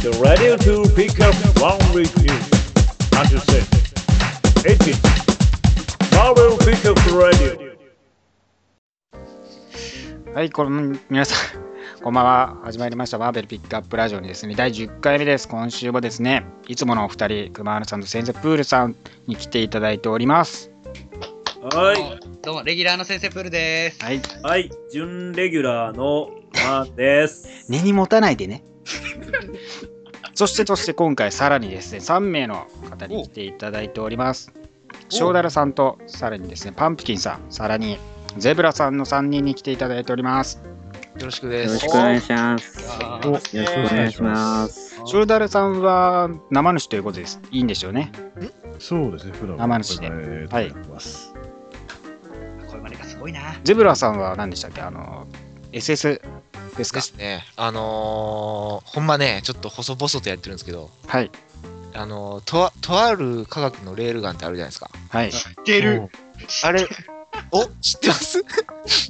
[0.00, 2.30] The radio to pick up one with you.
[3.18, 3.66] Understand?
[4.64, 4.94] 18.
[6.14, 7.76] Marvel Pickup Radio.
[10.32, 12.60] はい、こん皆さん、こんばんは。
[12.62, 15.48] 始まりました、マーベルピックアップラジオにですね、第10回目です。
[15.48, 18.94] 今週もですね、いつものお二人、熊原さんと先生プールさん
[19.26, 20.70] に来ていただいております。
[21.72, 22.20] はい。
[22.42, 24.04] どうも、レギュラーの先生プールです。
[24.04, 24.70] はい、はい。
[24.92, 26.30] 準レギュラーの
[26.68, 27.48] マンです。
[27.68, 28.62] 根に持たないでね。
[30.34, 34.52] そして、そして今回さらにですね、3名の方に来ていただいております。
[35.08, 37.98] 正ダルさんと、さらにですね、パンプキンさん、さらに
[38.36, 40.60] ゼブラさんの3人に来ていただいております。
[41.18, 42.88] よろしくですよろしくお願いします。
[43.00, 45.00] あよろしくお願いします。
[45.06, 47.40] 正ダルさんは生主ということです。
[47.50, 48.12] いいんでしょうね。
[48.78, 50.70] そうですね、普段生主でえーはい。
[50.70, 50.76] こ
[52.76, 53.40] れまでがすごいな。
[53.64, 54.80] ゼブラさんは何でしたっけ？
[54.82, 55.26] あの、
[55.72, 56.20] SS
[56.76, 57.00] ですか？
[57.00, 57.44] ですね。
[57.56, 61.30] あのー、ほんまね、ちょっと細々とやってるんですけど、はい。
[61.94, 64.90] あのーとあ、とある科学のレールガンってあるじゃないですか。
[65.10, 65.32] はい。
[65.32, 66.08] 知ってる。
[66.62, 66.86] あれ、
[67.50, 68.42] お知ってます？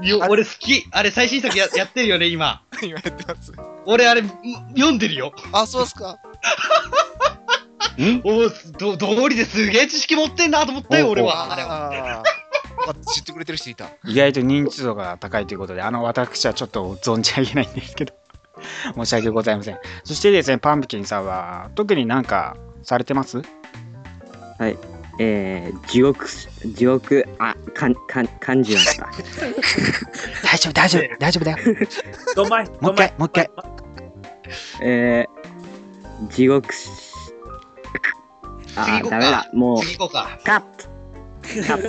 [0.02, 0.86] よ俺好き。
[0.90, 2.62] あれ、最新作や やってるよね、今。
[2.82, 3.52] 今やってます。
[3.86, 4.28] 俺、あれ、ん
[4.74, 5.32] 読んでるよ。
[5.52, 6.18] あ、そうですか？
[8.24, 8.48] おお、
[8.78, 11.52] ど、道理ですげえ知識持ってんなと思ったよ、俺は。
[11.52, 12.22] あれは。
[13.14, 13.90] 知ってくれてる人いた。
[14.04, 18.14] 意外と認知度が高いということで、あの、私はちょっと存じ上げないんですけど、
[18.96, 19.78] 申し訳ございません。
[20.04, 23.42] そしてですね、パンプキンさんは、特になんかされてます？
[25.20, 29.08] えー、地獄、地獄、あ、かん、かん、感じました。
[30.44, 31.58] 大丈夫、大丈夫、大丈夫だよ。
[32.36, 32.70] どんまい。
[32.80, 33.50] もう一回もう一回。
[34.80, 36.88] えー、地獄し、
[38.76, 39.50] あダメだ。
[39.52, 40.38] もう、次行こうか。
[40.44, 40.97] カット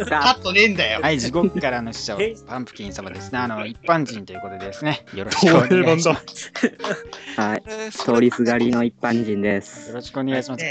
[0.08, 1.02] カットねえんだよ。
[1.02, 3.40] はい、地獄からの使者パンプキン様ですね。
[3.40, 6.52] あの、一般人ということでですね、よろしくお願いします。
[6.56, 7.64] ッはい。
[7.92, 9.90] 通りすがりの一般人です。
[9.90, 10.66] よろしくお願いします。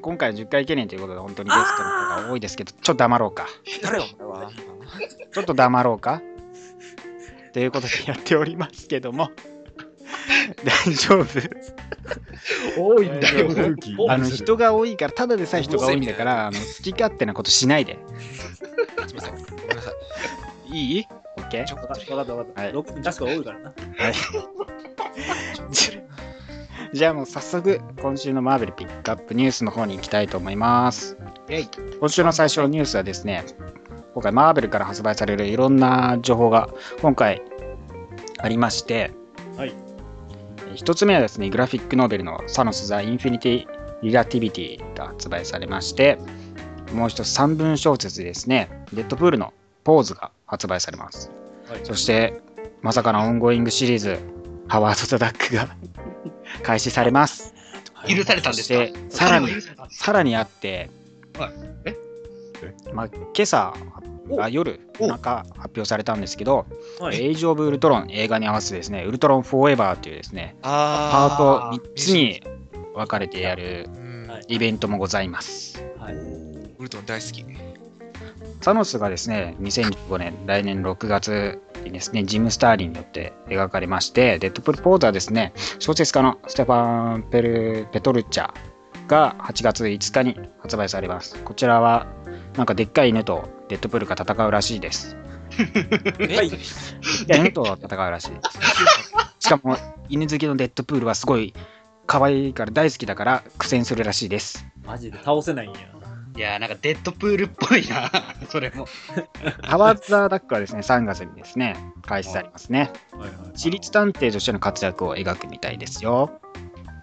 [0.00, 3.46] 今回10回記念ということで、本当にゲストの方が多いですけど、ちょっと黙ろうか。
[3.82, 4.50] 誰よ、これは。
[5.32, 6.22] ちょっと黙ろうか
[7.52, 9.30] ということでやっておりますけども、
[10.86, 11.26] 大丈夫
[12.76, 13.48] 多いんだよ。
[13.54, 17.98] 空気あの人が多いから、ただでさえ人が多いんだから、あの好き勝手なことしないで。
[19.06, 19.34] すみません。
[19.34, 19.94] ごめんなさい。
[20.72, 20.98] い？
[21.00, 21.06] い
[21.36, 21.64] ?OK?
[21.64, 22.62] ちょっわかったわかった。
[22.62, 23.64] はい6人確か多いからな。
[23.66, 23.74] はい。
[26.92, 31.16] じゃあもう早速、今週のマーベルピックアップニュースの方に行きたいと思います。
[32.00, 33.44] 今週の最初のニュースはですね、
[34.12, 36.68] 今回マーベルから発売されるいろんな情報が
[37.00, 37.40] 今回
[38.38, 39.12] ありまして、
[40.76, 43.66] 1つ目はですね、グラフィックノベルのサノス・ザ・インフィニティ・
[44.02, 46.18] リラティビティが発売されまして、
[46.92, 49.52] もう一つ散文小説ですね、デッドプールの
[49.84, 51.30] ポーズが発売されます。
[51.68, 52.40] はい、そして、
[52.82, 54.18] まさかの ongoing シリーズ、
[54.68, 55.68] ハワード・ザ・ダックが
[56.62, 57.54] 開始されます。
[58.08, 58.86] 許されたんですか？
[59.10, 59.48] さらに、
[59.90, 60.90] さらにあって、
[61.38, 61.52] はい、
[61.84, 61.96] え？
[62.92, 64.01] まあ、今朝発
[64.38, 66.66] あ夜お夜中発表されたんですけど、
[67.00, 67.22] はい。
[67.22, 72.42] エイジ・オブ・ウルトロン映画に合わせてですね、ウルトロン・フォーエバーというですね、パーあト3つに
[72.94, 73.88] 分かれてやる
[74.48, 75.84] イベントもございます。
[75.98, 76.14] はい。
[76.14, 77.44] ウルトン大好き。
[78.60, 88.52] サノスがですね、2015年、来年6月にですね、ジム・スターリンによって描かれまして、デッドプール・ポーズはですね、小説家のステファン・ペルペトルチャ
[89.08, 91.42] が8月5日に発売されます。
[91.42, 92.06] こちらは、
[92.56, 95.16] なんかでっかい犬とデッドプールが戦うらしいです。
[96.18, 96.44] え？
[96.44, 96.50] い
[97.26, 98.36] や、犬と戦うらしいで
[99.38, 99.46] す。
[99.46, 99.78] しかも、
[100.10, 101.54] 犬好きのデッドプールはすごい
[102.06, 104.66] 可愛いから大好きだから苦戦するらしいです。
[104.84, 105.16] マジで？
[105.16, 105.78] 倒せないんや。
[106.36, 108.10] いやー、なんかデッドプールっぽいな。
[108.50, 108.86] それも。
[109.62, 112.90] ハワード・ザ・ダックはですね、3月にですね、開始されますね。
[113.12, 113.30] はいはい。
[113.54, 116.40] 私立探偵としての活躍を描くみたいですよ。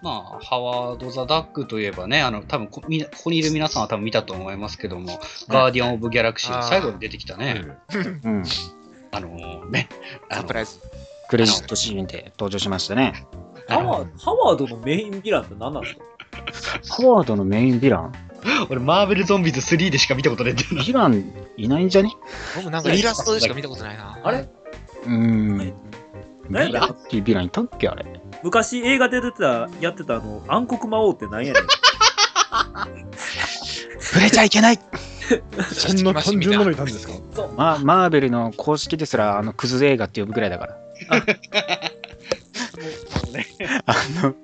[0.02, 7.64] まあ、ハワード・ザ・ダックといえばね、あの、多分こみここにいる皆さんは多分見たと思いますけども、ガーディアン・オブ・ギャラクシーの最後に出てきたね、
[8.24, 8.42] うん。
[9.12, 9.88] あのーね、
[10.30, 10.80] サプライズ。
[11.28, 13.26] クレジットシーンで登場しましたね。
[13.68, 17.02] ハワーハワードのメインヴィランって何なんですか？
[17.02, 18.12] ハワードのメインヴィラン？
[18.70, 20.82] 俺、マーベル・ゾンビズ3でしか見たことないんだよな。
[20.82, 22.10] ヴィランいないんじゃね？
[22.56, 24.18] 僕なんかイラストでしか見たことないな。
[24.24, 24.48] あれ？
[25.04, 25.72] うーん。
[26.48, 28.19] ランっていうヴィランいたっけあれ？
[28.42, 31.62] 昔映画で出てた、やってたあの、暗黒魔王って何やねん。
[34.00, 34.78] 触れちゃいけない
[35.72, 37.12] そんな単純なのいたんですか？
[37.56, 40.76] まマーベルの公式ですら、あの、クズ映画って呼ぶぐらいだから。
[43.86, 44.34] あの、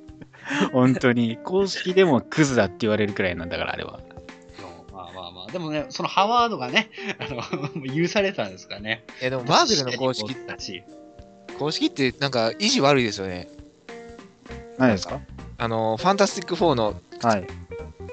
[0.73, 3.99] 本当に、公式でもクズだって言われるくらいなんだから、あれは。
[4.93, 7.43] まあまあまあ、でもね、そのハワードがね、あの
[7.95, 9.05] 許されたんですかね。
[9.21, 10.85] え、でもマーベルの公式、だし。
[11.59, 13.49] 公式ってなんか意地悪いですよね。
[14.79, 15.21] 何ですか？
[15.59, 17.47] あの、ファンタスティック4の、はい。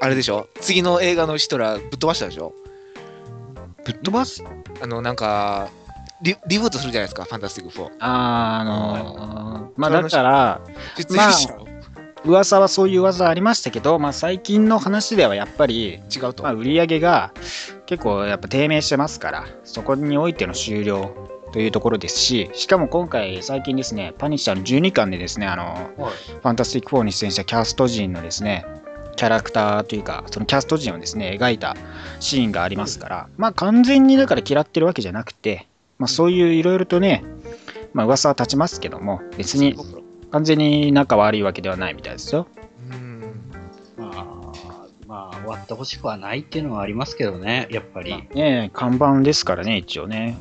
[0.01, 0.47] あれでしょ？
[0.61, 2.53] 次の映画の人らぶっ飛ばしたでしょ？
[3.85, 4.43] ぶっ飛ばす？
[4.81, 5.69] あの、なんか、
[6.21, 7.89] リリブートするじゃないですか、ファンタスティック4。
[7.99, 10.61] あーあのーまあだから、
[10.97, 11.57] 出演者
[12.25, 16.43] 噂はそういう噂ありましたけど、まあ最近の話ではやっぱり、違うと。
[16.43, 17.33] まあ、売り上げが
[17.85, 21.13] 結構やっぱ低迷してますから、そこにおいての終了
[21.53, 25.63] というところですし、しかも今回最近ですね、パニッシャーの12巻でですね、あの、
[26.03, 28.65] はいファンタスティック4に出演したキャスト陣のですね、
[29.15, 31.77] キャラクターというか、そのキャスト陣をですね、描いた
[32.19, 35.67] シーンがありますから、まあ完全にだから嫌ってるわけじゃなくて、
[35.99, 37.23] まあそういういろいろとね、
[37.93, 39.77] まあ噂は立ちますけども、別に
[40.31, 42.47] 完全に仲悪いわけではないみたいですよ。
[42.91, 43.21] うん。
[43.95, 44.25] まあ、
[45.07, 48.15] まあ、終わってほしくはないっていうのはありますけどね、やっぱり。
[48.15, 50.39] ねえ看板ですからね、一応ね。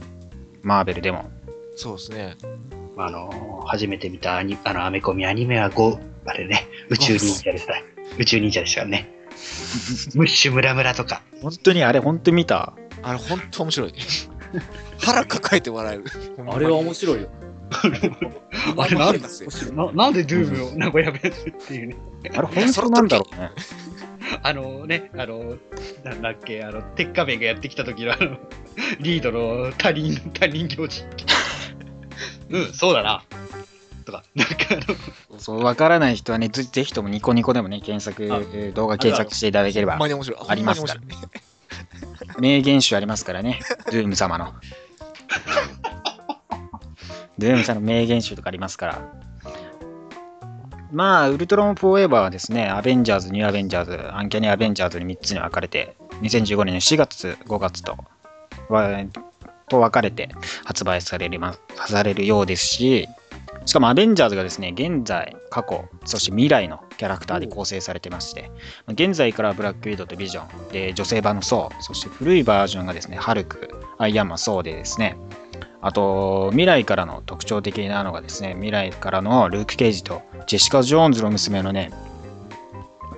[0.62, 1.30] マーベルでも。
[1.76, 2.36] そうですね。
[2.96, 7.74] あの、初めて見たアニあのアメコミアニメは5、あれね、宇宙忍者でした。
[8.18, 9.10] 宇宙忍者でしたからね。
[10.14, 11.22] ムッシュムラムラとか。
[11.40, 12.74] 本当にあれ、本当に見た？
[13.02, 13.94] あれ、ほんと面白い。
[15.00, 16.04] 腹抱えて笑える。
[16.52, 17.28] あれは面白いよ。
[18.76, 21.96] あれなんだ面白いななんでドゥームを名古屋弁っていうね。
[22.34, 23.50] あれ、本当なんだろうね。
[24.44, 25.56] あのね、あの、
[26.04, 28.38] なんだっけ、あの、鉄仮面がやってきた時のあの、
[29.00, 31.04] リードの他人、 他人行事。
[32.50, 33.22] うん、そうだな。
[34.04, 39.96] とか、なんかあの、そう、わからない人はね、ぜぜひともニコニコでもね、検索動画検索していただければ。
[40.48, 41.00] ありますから
[42.38, 44.54] 名言集ありますからね、ドゥーム様の。
[47.38, 49.31] ドゥームさんの名言集とかありますから。
[50.92, 57.96] まあ、ウルトロンフォーエバーはですね、アベンジャーズ、ニューアベンジャーズ、アンキャニアベンジャーズに3つに分かれて、2015年の4月、5月と、
[58.68, 58.90] わ
[59.68, 60.28] と分かれて
[60.66, 61.56] 発売されるま
[61.86, 63.08] されるようですし、
[63.64, 68.50] しかもアベンジャーズがですね、現在、過去、そして未来のキャラクターで構成されてまして、
[68.88, 75.16] 現在からブラックウィドウとビジョン、で、女性版のソー、そして古いバージョンがですね、ハルク、アイアンマン、ソーでですね、
[75.82, 81.90] あと、未来からの特徴的なのがですね、未来からのルーク・ケイジとジェシカ・ジョーンズの娘のね、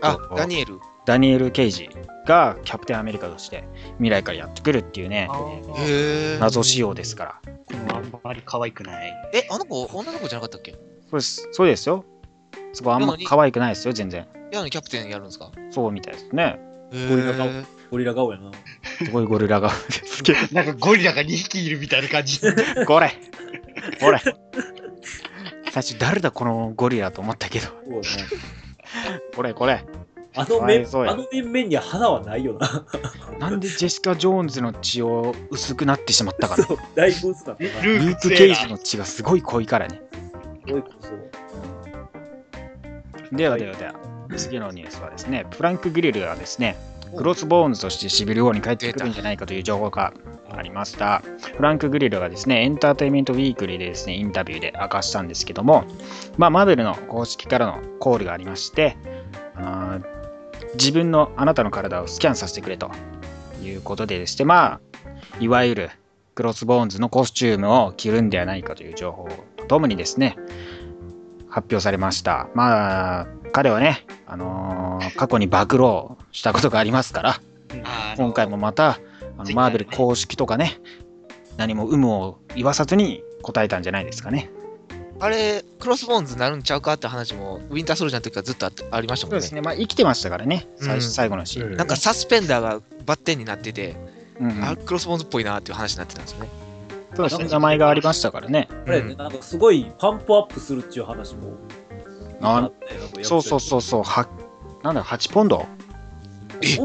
[0.00, 0.80] あ、ダニエル。
[1.04, 1.90] ダニエル・ケイジ
[2.26, 3.64] がキャプテンアメリカとして
[3.98, 5.28] 未来からやってくるっていうね。
[6.40, 7.40] 謎仕様ですから。
[7.94, 9.12] あんまり可愛くない。
[9.34, 10.72] え、あの子、女の子じゃなかったっけ？
[10.72, 10.78] そ
[11.18, 12.04] うですそうですよ。
[12.72, 14.26] そこあんま可愛くないですよ、全然。
[14.50, 15.50] いやのキャプテンやるんですか？
[15.70, 16.58] そうみたいですね。
[16.92, 17.64] へゴリラ顔え。
[17.90, 18.50] ゴリラ顔やな。
[18.98, 19.74] すごいゴリラがで
[20.06, 20.38] すけど。
[20.52, 22.40] なんかゴリラが2匹いるみたいな感じ。
[22.86, 23.12] これ
[24.00, 24.20] これ
[25.70, 28.06] 最初誰だこのゴリラと思ったけど、そうね。
[29.34, 29.84] これこれ。
[30.36, 32.84] あの面あの面々には花はないよな。
[33.38, 36.64] なんでジェシカ・ジョーンズの血を薄くなってしまったかな。
[36.64, 37.82] そうだいぶ薄かったな。
[37.82, 40.02] ルーク・ケイジの血がすごい濃いからね。
[40.66, 41.30] すごいそう。
[43.36, 43.94] ではではでは、
[44.36, 46.76] 次のニュースはですね、フランク・グリロがですね、
[47.16, 50.12] クロスボーンズとしてシビル・ウォーに帰ってくるんじゃないかという情報が
[50.50, 51.22] ありました。
[51.56, 55.84] フランク・グリロがですね、エンターテインメント・ウィークリーでですね、インタビューで明かしたんですけども、
[56.36, 58.96] まあ、マーベルの公式からのコールがありまして、
[59.54, 60.14] あー
[60.74, 62.90] 自分のあなたの体をスキャンさせてくれと
[63.62, 64.80] いうことでですね、まあ、
[65.40, 65.90] いわゆる
[66.34, 70.36] クロスボーンズのコスチュームを着るんではないかという情報とともにですね、
[71.48, 72.48] 発表されました。
[72.54, 77.40] まあ、彼はね、あのー過去に暴露したことがありますから、
[78.16, 78.98] 今回もまた、
[79.38, 80.80] あのマーベル公式とかね、
[81.56, 84.50] 何も有無を言わさずに答えたんじゃないですかね。
[85.20, 89.40] あれ、クロスボーンズなるんちゃうかって話も、ウィンターソルジャーの時からずっとありましたもんね。
[89.40, 91.02] そうですね、まあ生きてましたからね、最,、うん。
[91.02, 91.76] 最後のシーン、うん。
[91.76, 93.94] なんかサスペンダーがバッテンになってて、
[94.40, 94.64] うんうん。
[94.64, 96.48] あクロスボーンズっぽいなっていう話になってたんですよね。
[97.14, 98.68] そうですね、名前がありましたからね。
[98.84, 101.52] これね、なんかすごいパンプアップするっていう話も
[102.44, 102.70] な
[103.22, 104.28] そうそうそうそう、は
[104.82, 105.66] なんだろう、8ポンド？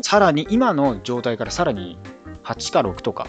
[0.03, 1.97] さらに、今の状態からさらに
[2.43, 3.27] 8か6とか、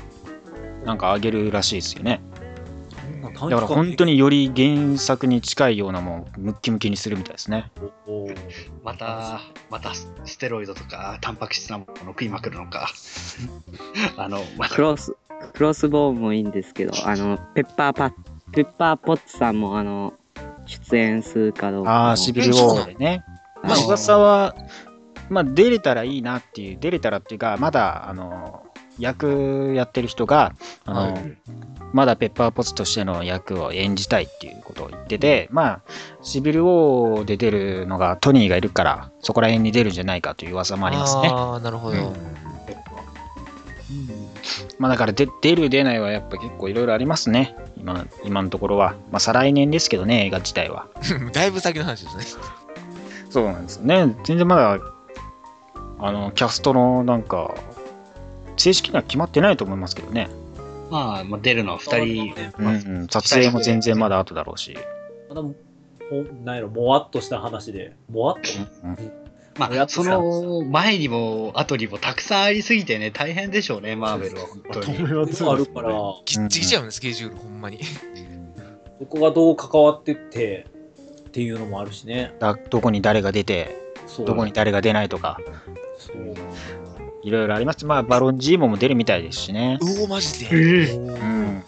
[0.84, 2.20] なんか上げるらしいですよね。
[3.48, 7.70] だから本当により原作に近いようなもん、ムッキムキにするみたいですね。
[8.82, 12.90] また、またステロイドとか、タンパク質なものを食いまくるのか。
[14.16, 15.16] あの、またクロス、
[15.54, 18.12] クロスボウンもいいんですけど、あの、ペッパーパッ、
[18.52, 20.14] ペッパーポッツさんもあの、
[20.70, 21.96] 出演するかどうかも。
[21.96, 23.24] ああ、シビルウォーでね。
[23.62, 24.54] まあ、はい噂は、
[25.28, 28.62] まあ、出れたらいいなっていう、出れたらっていうか、まだ、あの、
[28.98, 31.36] 役やってる人が、あの、はい
[31.92, 35.80] まだペッパーポツとしての役を演じたいっていうことを言ってて、まあ、
[36.22, 41.28] シビルウォーで出るのがトニーがいるから、そこら辺に出るんじゃないかという噂もありますね。
[41.32, 41.96] ああ、なるほど。
[41.96, 42.49] うん
[44.78, 47.54] まあだからで出る出ないはやっぱ結構いろいろありますね。
[47.76, 48.94] 今今のところは。
[49.10, 50.86] まあ再来年ですけどね、映画自体は。
[51.32, 52.42] だいぶ先の話ですね。
[53.30, 54.16] そうなんですよね。
[54.24, 54.78] 全然まだ、
[56.00, 57.54] あの、キャストのなんか、
[58.56, 60.28] 正式には決まってないと思いますけどね。
[60.90, 62.52] まあ、まあ、出るのは2人。
[62.58, 64.76] うんうん、撮影も全然まだ後だろうし。
[65.28, 65.54] まだ、も
[66.44, 68.40] なんやろ、もわっとした話で、もわっと
[68.84, 69.19] うん
[69.58, 74.96] まあ、その前にも後にもたくさんありすぎてね、大変でしょうね、マーベルは本当に。
[74.98, 75.92] あるから、
[76.24, 77.80] ぎっちぎちゃうんです、スケジュール、ほんまに。
[78.98, 80.66] そこがどう関わってって
[81.28, 82.34] っていうのもあるしね。
[82.38, 83.76] だどこに誰が出て、
[84.06, 85.38] そうどこに誰が出ないとか、
[85.98, 86.34] そう
[87.22, 87.84] いろいろあります。
[87.84, 89.78] まあ、バロンジーモも出るみたいですしね。
[89.80, 90.92] うお、マジで？
[90.92, 91.62] うん。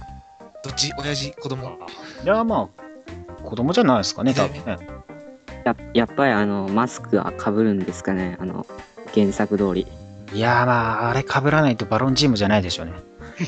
[0.64, 0.92] どっち？
[0.98, 1.78] 親父、子供？
[2.24, 4.78] いや、まあ、子供じゃないですかね、多分ね。
[5.64, 8.66] ややっぱりあの、マスクは被るんですかね、あの、
[9.14, 9.86] 原作通り。
[10.32, 12.92] いや、まあ、あれ被らないとバロンジーモじゃないでしょうね。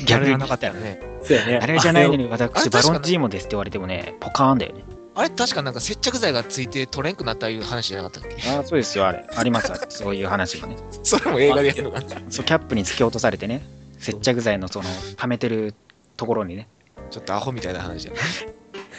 [0.05, 1.01] 逆に逆がなかったよね。
[1.23, 1.59] そうやね。
[1.61, 4.83] あれじゃないのにあ私、れバロンジーモですって言われてもね、ポカーンだよね。
[5.15, 8.49] あれ、確かなんか接着剤がついて取れんくなったいう話じゃなかったっけ？
[8.49, 9.25] ああ、そうですよ、あれ。
[9.35, 10.75] あります、あれそういう話がね。
[11.03, 12.05] それも映画でやるのかな？
[12.29, 13.65] そう、キャップに突き落とされてね、
[13.99, 14.85] 接着剤のその、
[15.17, 15.73] 溜めてる
[16.17, 16.67] ところにね。
[17.11, 18.15] ちょっとアホみたいな話じゃん。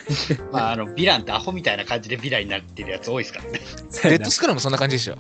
[0.53, 3.61] まあ、あの、ヴィランってアホみたいな感じでヴィランになってるやつ多いですからね。
[4.05, 5.17] レッドスクラムそんな感じでしょ。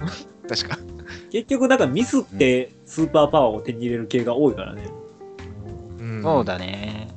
[0.48, 0.78] 確か。
[1.30, 4.88] 結局なんかミスってスーパーパワーを手に入れる系が多いからね。
[5.98, 7.08] うんそうだね。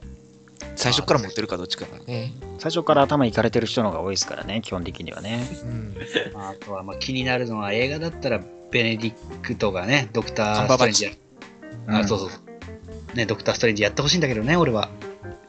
[0.75, 2.33] 最初から持ってるかどっちかがね。
[2.57, 5.45] 最初から頭いかれてる人の方が多いですからね、基本的にはね。
[5.63, 5.95] うん。
[6.33, 11.11] まあ、あとはまあ気になるのは映画だったら、ベネディクトがね、ドクター・ストレンジや、
[11.87, 12.37] あ、そうそうそ
[13.13, 13.15] う。
[13.17, 14.89] ね、ドクター・ストレンジやってほしいんだけどね、俺は。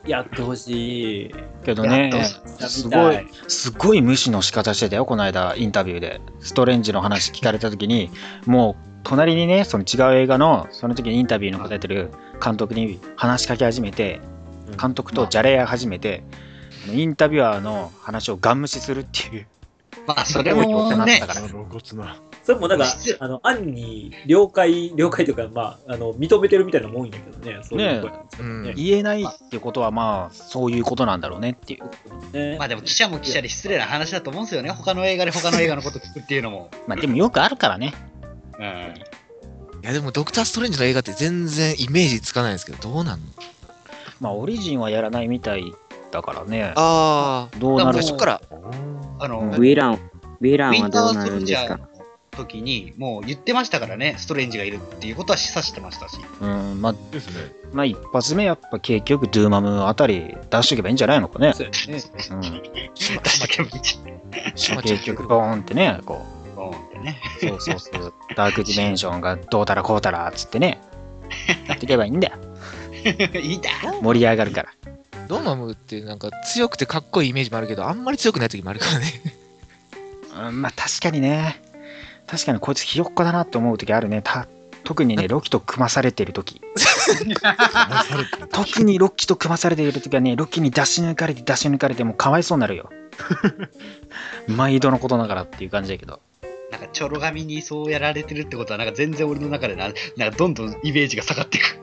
[0.07, 1.35] やってほしい。
[1.65, 2.11] けどね
[2.59, 6.21] すごい、すごい無視の仕方してたよ、この間、インタビューで。
[6.41, 8.11] ストレンジの話聞かれた時に、
[8.47, 12.11] もう、隣にね、その違う映画の、その時にインタビューに答えてる
[12.43, 14.21] 監督に話しかけ始めて、
[14.81, 16.23] 監督とじゃれ合い始めて、
[16.91, 19.47] インタビュアーの話をガン無視するっていう。
[20.07, 22.17] まあ、それもねだ、から露骨な。
[22.43, 22.87] それもなんか
[23.21, 27.61] あの、案に了解、了解というか、まあ、あの、認めてるみたいなもんやけどね。
[27.63, 28.73] そういうことなんですけどね。
[28.77, 32.37] 言えないってことは、まあ、そういうことなんだろうねっていう。
[32.37, 34.71] ねまあでも記者も記者で失礼な話だと思うんですよね。
[34.71, 36.71] 他の映画で他の映画のこと聞くっていうのも。
[36.89, 37.95] まあ、でもよくあるからね。
[38.59, 38.65] うん。
[38.65, 43.27] いやでもドクター・ストレンジの映画って全然イメージつかないんですけど、どうなんの？
[44.21, 45.73] まあ、オリジンはやらないみたい
[46.11, 46.73] だからね。
[46.77, 48.01] ああ、どうなる？
[48.17, 48.43] から。
[49.19, 49.95] あの、うんウヴィラン、
[50.43, 51.77] ヴィランはどうなるんですか？
[51.79, 51.87] の
[52.45, 56.19] 時に、もう言ってましたからね、ストレンジがいるっていうことは示唆してましたし。
[56.41, 57.53] うん、まあ、ですね。
[57.73, 61.53] まあ、一発目やっぱ結局、ドゥーマムあたり出しとけばいいんじゃないのかね。
[61.55, 62.03] そうやね。
[62.31, 62.43] うん、
[63.23, 63.85] 出しとけばいい
[64.59, 66.25] しまっちゃ結局、ボーンってね、こ
[66.57, 67.21] ボーンってね。
[67.43, 70.81] う、そうそうそう、ダークディメンションがどうたらこうたらっつってね、
[71.67, 72.37] やっていけばいいんだよ。
[73.35, 73.71] いいんだ。
[74.03, 74.71] 盛り上がるから。
[75.29, 79.07] ドーマムってなんか強くてかっこいいイメージもあるけど、あんまり強くない時もあるからね。
[80.49, 81.63] うん、まあ、確かにね、
[82.31, 84.23] 確かにこいつひよっこだなって思う時あるね。
[84.23, 84.47] た
[84.85, 86.61] 特にね、ロキと組まされてる時
[88.53, 92.89] 特にロッキと組まされている時はね、ロッキに出し抜かれて出し抜かれてもうかわいそうになるよ。
[94.47, 96.21] 毎度のことながらっていう感じだけど。
[96.71, 101.79] なんか、チョロ髪にそうやられてるってことは、なんか全然俺の中でな、なんかどんどんイメージが下がっていく。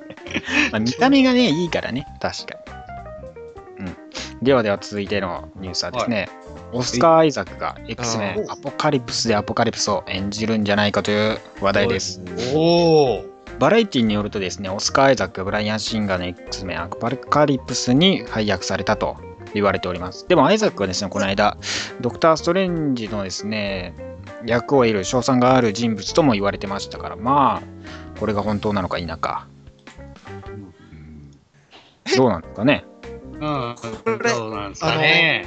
[0.72, 2.58] まあ、見た目がね、いいからね、確か
[3.78, 3.86] に。
[3.86, 3.96] うん。
[4.42, 6.28] ではでは続いてのニュースはですね、
[6.74, 12.20] オスカー・アイザックが X メンアポカリプスでアポカリプスを演じるんじゃないかという話題です。
[12.54, 13.24] おお。
[13.60, 19.16] バラエティによるとですね、オスカー・アイザックがブライアン・シンガーの X メンアポカリプスに配役されたと
[19.54, 20.26] 言われております。
[20.26, 21.56] でもアイザックはですね、この間、
[22.00, 23.94] ドクター・ストレンジのですね、
[24.44, 29.46] 役を得る賞賛がある人物とも言われてましたから、まあ、これが本当なのか否か。
[32.16, 32.84] どうなんですかね？
[33.32, 33.74] うん。
[33.76, 35.46] これそうなんですかね？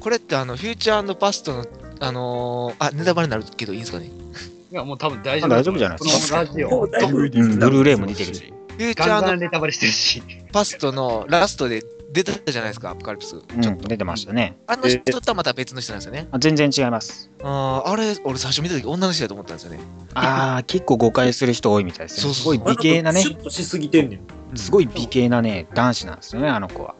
[0.00, 1.66] これってあの、フューチャーパストの、
[2.00, 4.06] あのーあ、ネタバレになるけどいいんですかね？
[4.72, 5.52] いや、もう多分大丈夫。
[5.52, 5.98] あ大丈夫じゃない？
[5.98, 6.70] ですかこのラジオ。
[6.70, 7.28] もう大丈夫うん、
[7.58, 8.52] ブルーレイも出てるし。
[8.78, 10.22] フューチャーンネタバレしてるし。
[10.52, 13.36] パストのラストで出たじゃないですか、アポカリプス。
[13.36, 13.88] うん、ちょっと。
[13.88, 14.56] 出てましたね。
[14.66, 16.28] あの人とはまた別の人なんですよね。
[16.30, 17.30] あ全然違います。
[17.42, 19.80] あーあれ、俺最初見た時女の人だと思ったんですよね。
[20.14, 22.32] ああ、結構誤解する人多いみたいですね。
[22.32, 24.56] すごい美形なねシ、ュッとしすぎてんねん。
[24.56, 26.94] すごい美形なね、男子なんですよね、あの子は。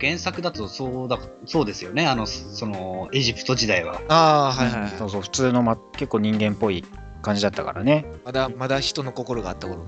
[0.00, 2.06] 原作だとそうだ、そうですよね。
[2.06, 4.00] あの、その、エジプト時代は。
[4.08, 4.90] ああ、はいはいはい。
[4.90, 6.84] そうそう、普通の、ま、結構人間っぽい
[7.22, 8.06] 感じだったからね。
[8.24, 9.86] まだ、まだ人の心があった頃。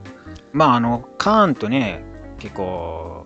[0.52, 2.04] まあ、あの、カーンとね、
[2.38, 3.24] 結構、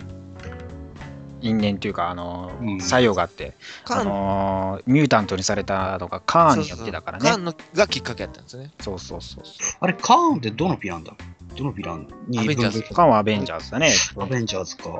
[1.42, 7.28] 因縁というか、あの、うん作用があって、あカーンの、ミュータントにされたのがカーンによってだからね。
[7.28, 8.70] カーンのがきっかけやったんですよね。
[8.80, 9.44] そうそうそう。
[9.80, 11.14] あれ、カーンってどのヴィランだ
[11.56, 13.92] どのヴィランにアベンジャーズカーンはアベンジャーズだね。
[14.16, 14.90] アベンジャーズか。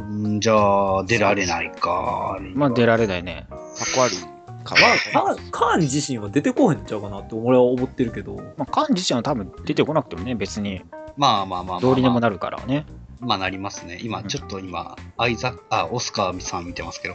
[0.00, 2.38] んじゃあ、出られないか。
[2.54, 3.46] まあ、出られないね。
[3.48, 3.58] かっ
[3.94, 4.16] こ悪い
[4.64, 4.74] か
[5.14, 10.82] まあ、カーンカーン自身は出てこへんちゃうかなって俺は思ってるけど、まあ、カーン自身は多分出てこなくてもね、別に
[11.16, 12.84] まあまあまあまあ、どうにでもなるからね。
[13.20, 13.98] まあなりますね。
[14.02, 17.14] 今、ちょっと今、アイザあ、オスカーさん見てますけど、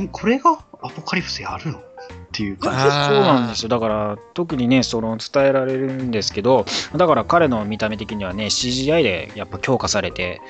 [0.00, 0.08] ん？
[0.08, 1.82] これがアポカリプスやるの？
[2.30, 2.78] っていう感じ。
[2.78, 3.68] あーそうなんですよ。
[3.68, 6.64] だから、特にね、その伝えられるんですけど、
[6.96, 10.40] だから彼の見た目的にはね、CGI でやっぱ強化されて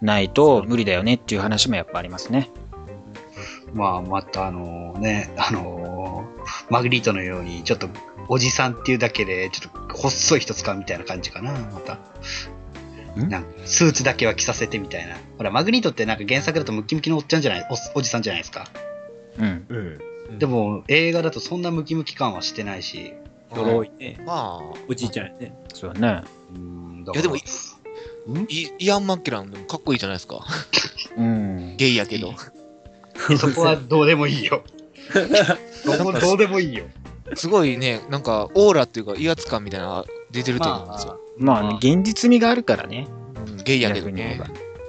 [0.00, 2.50] ないと無理だよねっていう話もやっぱありますね。
[3.74, 6.24] まあ、またあのね、あの
[6.70, 7.88] マグリートのように、ちょっと
[8.28, 11.98] おじさんっていうだけで、ちょっと細い人使うみたいな感じかな、また。
[13.20, 13.28] ん？
[13.28, 15.16] なんかスーツだけは着させてみたいな。
[15.36, 18.66] ほら、マグニートってなんか原作だとムキムキのおっちゃんじゃない、おおじさんじゃないですか。
[19.38, 20.00] うん。
[20.30, 23.14] えでも、映画だとそんなムキムキ感はしてないし。
[23.54, 25.56] 鎧ね、まあ、おじいちゃんやね。
[25.72, 26.22] そうだね。
[26.54, 27.38] うんいやでもん？
[28.48, 30.44] イイアン・マッケランでもかっこいいじゃないですか。
[31.16, 31.76] うん。
[31.76, 32.34] ゲイやけど。
[33.38, 34.62] そこはどうでもいいよ。
[35.86, 36.84] どこどうでもいいよ。
[37.34, 41.20] すごいね、なんかオーラっていうか威圧感みたいなのが出てると思うんですよ。
[41.38, 43.06] まあ、ね、現実味があるからね。
[43.48, 44.40] うんゲイやけどね。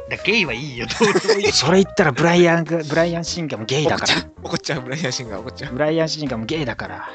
[0.10, 1.52] だゲイはいいよ、どうでもいいよ。
[1.54, 4.14] それ言ったらブライアンが、ブライアン・シンガーもゲイだから。
[4.42, 5.74] 怒っちゃう、ブライアン・シンガー怒っちゃう。
[5.74, 7.10] ブライアン・シンガーもゲイだから。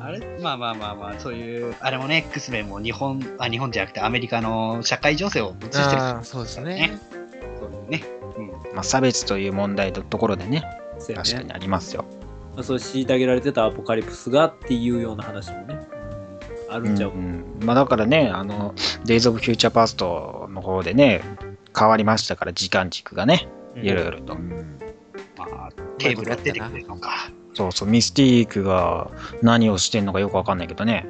[0.00, 0.20] あれ？
[0.40, 6.98] まあまあまあまあ、そういう、あれもね、X メンも日本、あ、日本じゃなくてアメリカの社会情勢を映してるああ、そうですね。
[7.58, 8.04] そういうね。
[8.36, 8.46] うん。
[8.74, 12.04] まあ、差別という問題のところでね、ね確かにありますよ。
[12.54, 15.80] まあそう虐げられてたアポカリプスがっていうような話もね、
[16.68, 17.16] あるんちゃうか。
[17.16, 18.74] うんまあ、だからね、あの、
[19.04, 21.22] Days of Future Past の方でね、
[21.76, 24.34] 変わりましたから、時間軸がね、いろいろと。
[25.36, 27.30] まあ、ケーブルが出てくるのか。
[27.54, 29.10] そうそう、ミスティークが
[29.42, 31.06] 何をしてんのかよくわかんないけどね。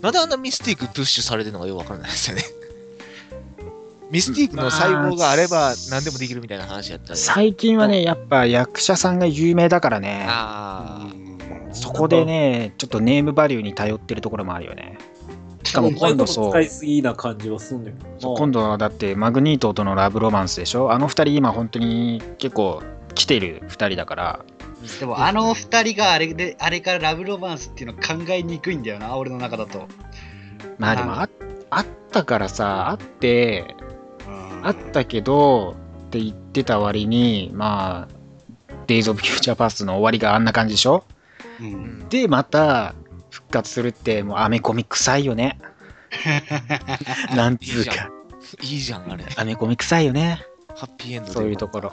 [0.00, 2.42] なんであんなミスティークプッシュされてるのかよくわからないですよね。
[4.10, 7.18] ミスティークの細胞があれば何でもできるみたいな話やったり。
[7.18, 11.08] 最近はね、やっぱ役者さんが有名だからね、あ
[11.72, 14.98] そこでね、ちょっとネームバリューに頼ってるところもあるよね。
[15.74, 18.38] しかも今度そう使いすぎな感じはすんだけどな。
[18.38, 20.92] 今度はだってマグニートとのラブロマンスでしょ？
[20.92, 22.82] あの二人今本当に結構
[23.14, 24.44] 来てる二人だから、
[25.00, 29.88] でも、あの二人があれで、あれからラブロマンスっていうの考えにくいんだよな、俺の中だと。
[30.78, 31.28] まあでもあ
[31.70, 33.74] あったからさ、あって、
[34.28, 41.04] うんあったけどって言ってた割に、まあ、Days of Future Past の終わりがあんな感じでしょ？
[41.60, 41.62] う。
[41.64, 42.08] ん。
[42.08, 42.94] で、また
[43.34, 45.58] 復活するって、もうアメコミ臭いよね。
[47.34, 48.08] なんつうか、
[48.62, 49.24] いいじゃん、あれ。
[49.36, 50.40] アメコミ臭いよね。
[50.76, 51.92] ハッピーエンドでそういうところ。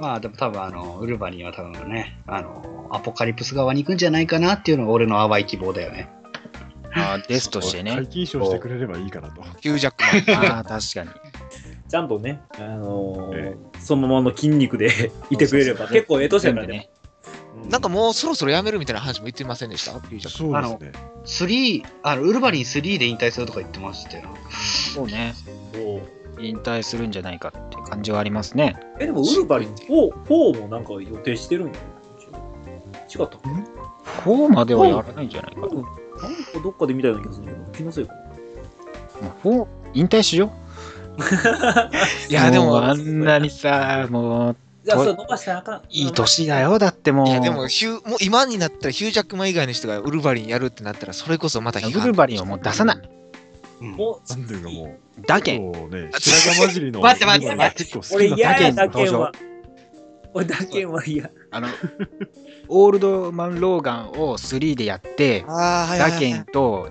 [0.00, 6.08] まあでも多分あの、ウルヴァリンは多分ね、あの、アポカリプス側に行くんじゃないかなっていうのが俺の淡い希望だよね。
[6.94, 7.90] あですとしてね。
[7.90, 9.42] 皆勤賞してくれればいいかなと。
[9.60, 10.50] ヒュ ージャックマン。
[10.52, 11.10] ああ、確かに。
[11.86, 16.88] ちゃんとね、あのーえそのままの筋肉でいてくれれば、結構ええ年やからね。
[17.68, 19.92] なんかもうそろそろやめるみたいな話も言ってませんでした？
[19.92, 20.92] そうですね。
[21.24, 24.24] 3、あの、ウルヴァリン3で引退するとか言ってましたよ。
[24.94, 25.34] そうね。
[25.74, 26.02] そう
[26.40, 28.76] 引退するんじゃないかって感じはありますね。
[29.00, 33.64] え、でもウルヴァリン4、4もなんか予定してるんや違ったかな
[34.24, 35.66] 4まではやらないんじゃないかな。
[35.66, 35.88] なんか
[36.62, 38.14] どっかで見たような気がするんだけど、気のせいか。
[39.44, 40.52] もう4、引退しよ
[41.18, 41.18] う。
[42.30, 44.56] いや、でも、うあんなにさ、もう、
[44.88, 45.82] じゃあ、とそれ伸ばしたらあかん。
[45.90, 46.78] いい年だよ。
[46.78, 47.28] だってもう。
[47.28, 52.96] いや、でも、ヒュー、もう今になったらヒュージャックマン以外の人がウルヴァリンやるってなったら、それこそまたウルヴァリンをもう出さない。
[52.96, 53.18] うん
[53.92, 55.72] もう、なんていうかもう、だけん。
[55.72, 57.00] 結構ね、白髪混じりの。
[57.00, 57.84] 待って待って待って。
[57.84, 59.32] 結構好俺きな嫌や、だだけんけんは。
[60.34, 61.30] 俺だけんは嫌。
[61.50, 61.68] あの、
[62.68, 66.90] オールドマン・ローガンを3でやって、ああ、はいはいはいダケンと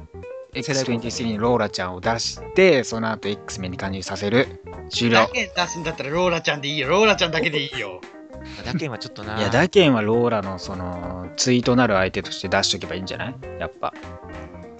[0.59, 4.47] X23 のローラちゃんを出して、その後 X メンに加入させる。
[4.89, 5.27] 終了だ。
[5.27, 6.89] け出すんだったらローラちゃんでいいよ。
[6.89, 8.01] ローラちゃんだけでいいよ。
[8.65, 9.37] だけはちょっとな。
[9.37, 13.35] いや、ダケンはローラのその、対となる相手として出しとけばいいんじゃない？
[13.59, 13.93] やっぱ。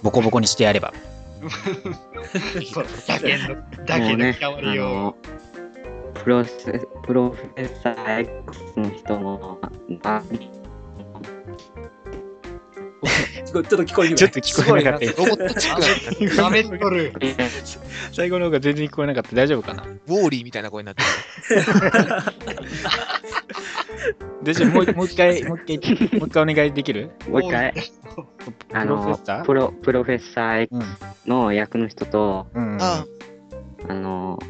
[0.02, 0.92] ボコボコにしてやれば。
[2.72, 5.16] そ うだけの、だけのもうね、あ代わりをの。、
[6.14, 9.58] プロセプロフェッサー X の人も、
[10.04, 10.22] あ
[13.00, 15.04] ちょっと聞こえにくいちょっと聞こえなかった。
[15.06, 15.90] よロボットチックだっ
[16.36, 16.42] た。
[16.42, 17.12] ダメっとる。
[18.12, 19.34] 最後の方が全然聞こえなかった。
[19.36, 19.84] 大丈夫かな？
[19.84, 21.02] ウォーリーみたいな声になって
[24.42, 24.70] 大丈夫？
[24.74, 27.12] もうもう一回、もう一回、もう一回お願いできる？
[27.28, 27.72] もう一回、
[28.72, 29.44] あプロフェのッサー？
[29.44, 30.82] プロ、プロフェッサー X うん。
[31.30, 32.78] の役の人と、うん。
[32.80, 33.04] あ。
[33.88, 34.40] あの、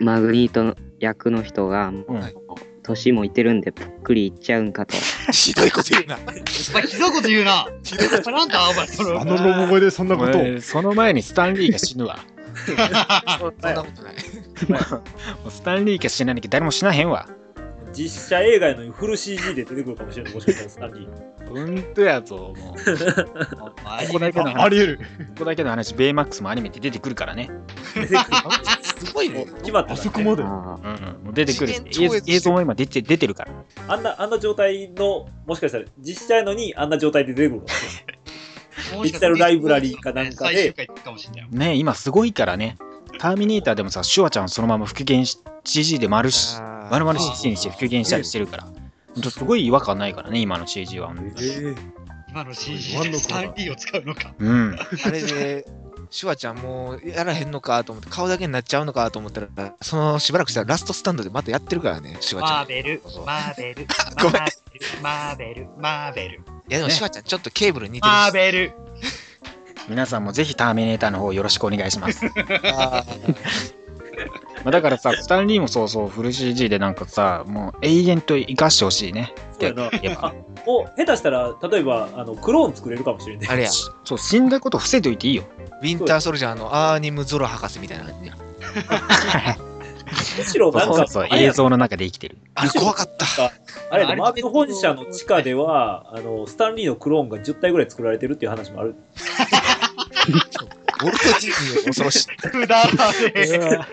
[0.00, 2.22] マグニートの役の人が、もううん
[2.84, 4.94] 年もいってるんで、ぷっくりいっちゃうんかと。
[5.28, 6.18] あ、ひどいこと言うな。
[6.18, 7.66] お前ひどいこと言うな。
[8.30, 9.20] なんだ、お前、その。
[9.20, 12.18] あのロゴ声でそんなことその前にスタンリーが死ぬわ。
[12.64, 14.14] そんなことない。
[15.50, 17.28] スタンリーが死ななきゃ誰も死なへんわ。
[17.94, 21.34] 実写映画やのにフル CG で出てくるかもしれない、もしかしたらスタンリー。
[21.48, 22.54] ほんとやぞ、もう。
[22.56, 24.98] ここだけの話、あり得る。
[24.98, 25.04] こ
[25.40, 27.50] こだけの話、ベイマックスもアニメって出てくるからね。
[28.82, 29.46] すごいね。
[29.58, 30.42] 決まってたあそこまで。
[30.42, 33.52] うあんうん、もう出てくる映映像も今出て出てるから。
[33.88, 39.02] あんな、あんな状態の、もしかしたら実写やのにあんな状態で出てくるかもしれない。
[39.04, 40.74] デジタルライブラリーかなんかで。
[41.50, 42.76] ね今すごいからね。
[43.18, 48.64] ターミネーターでもさ、シュワちゃんそのまま復元し、CG で丸し、あー丸々 CG にして復元したりしてるから。
[49.14, 51.12] ほんとすごい違和感ないからね、今の CG は。
[52.28, 54.34] 今の CG ワンの子だでスタンリーを使うのか。
[54.38, 54.76] うん。
[55.04, 55.66] あれで、
[56.10, 62.64] シュワちゃんもうやらへんのかと思って、顔だけになっちゃうのかと思ったら、そのしばらくしたらラストスタンドでまたやってるからね、シュワちゃん。
[62.64, 63.86] い マーベル、マーベル、
[64.20, 64.42] ごめん
[65.02, 68.16] マーベル、マーベル、やでもねシュワちゃんちょっとケーブル似てるし。
[68.16, 68.72] マーベル。
[69.88, 72.22] 皆さんもぜひターミネーターの方よろしくお願いします。
[74.20, 79.32] あまあだからさ、スタンリーもそうそう、フル CG でなんかさ、もう永遠と生かしてほしいね。
[79.52, 80.34] そうやな言えばあ
[80.66, 83.52] もう下手したら、例えば、あの、クローン作れるかもしれんねー。
[83.52, 85.44] あれや、そう、死んだこと伏せておいていいよ。
[85.82, 88.34] ウィンターソルジャーのアーニム・ゾロ博士みたいな感じや。
[90.38, 92.38] むしろなんか、そうそう、映像の中で生きてる。
[92.54, 93.52] あれ怖かった。
[93.90, 98.94] あれやなマーベル本社の地下では、あの、スタンリーのクローンが10体ぐらい作られてるっていう話もある。
[101.02, 102.36] ウォルト・ディズニーは恐ろしい。
[102.36, 103.86] くだらね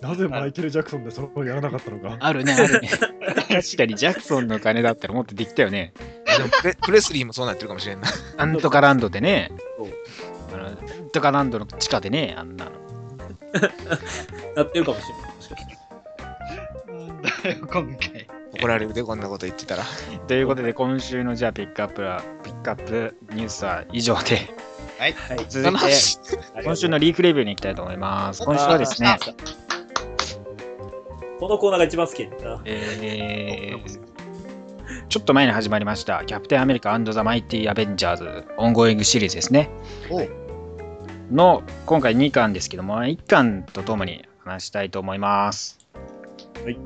[0.00, 2.16] なぜマイケル・ジャクソンでそれをやらなかったのか。
[2.20, 2.88] あるね、あるね。
[2.88, 5.94] 確かにジャクソンの金だったらもっとできたよね。
[6.26, 8.08] でもプレプレスリーもそうなってるかもしれんな。
[8.36, 9.50] なんとかランドでね
[10.52, 10.76] なん
[11.10, 12.72] とかランドの地下でね、あんなの。
[14.54, 15.78] なってるかもしれない。
[17.08, 18.28] なんだよ、今回。
[18.58, 19.84] 怒られるで、こんなこと言ってたら。
[20.28, 24.54] ということで、今週のじゃあピックアップは、ピックアップニュースは以上で、
[24.98, 25.12] はい。
[25.12, 25.46] はい。
[25.48, 28.42] 続いて、今週のリーフレビューに行きたいと思います。
[28.42, 29.18] 今週はですね、
[31.38, 32.22] このコーナーが一番好き。
[32.64, 39.70] えー、ちょっと前に始まりました、キャプテンアメリカザ・マイティ・アベンジャーズ、 ongoing シリーズですね。
[41.30, 45.78] の、今回2巻ですけども、1巻とともに話したいと思います。
[46.64, 46.78] はい。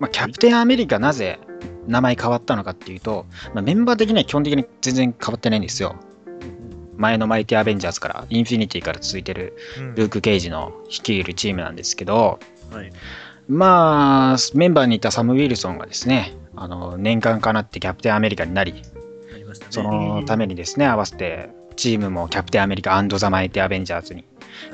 [0.00, 1.38] まあ、キャプテンアメリカなぜ
[1.86, 5.94] 名前変わったのかっていうと、まあ、メンバー的には基本的に全然変わってないんですよ。
[6.96, 12.38] 前のマイティアベンジャーズから、インフィニティから続いてるうんルーク・ケイジの率いるチームなんですけど、
[12.70, 12.92] はい。
[13.48, 18.82] まあ、メンバーにいたサム・ウィルソンがですね、あの年間かなってキャプテンアメリカになり、ね。
[19.70, 24.24] そのためにですね、合わせてチームもキャプテンアメリカザ・マイティアベンジャーズに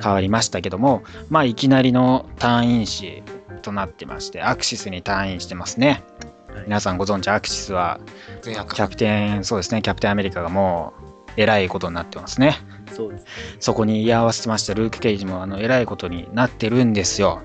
[0.02, 3.22] 変わりましたけども、まあ、いきなりの隊員士
[3.62, 6.02] となってまして、アクシスに隊員してますね。
[6.12, 6.28] はい
[6.64, 8.00] 皆さんご存知、アクシスは
[8.42, 11.02] キャプテン、そうですね、キャプテンアメリカがもう、
[11.38, 12.56] えらいことになってますね。
[12.92, 13.24] そうです。
[13.60, 17.40] そこに居合わせてましたルーク・ケイジも、あの、えらいことになってるんですよ。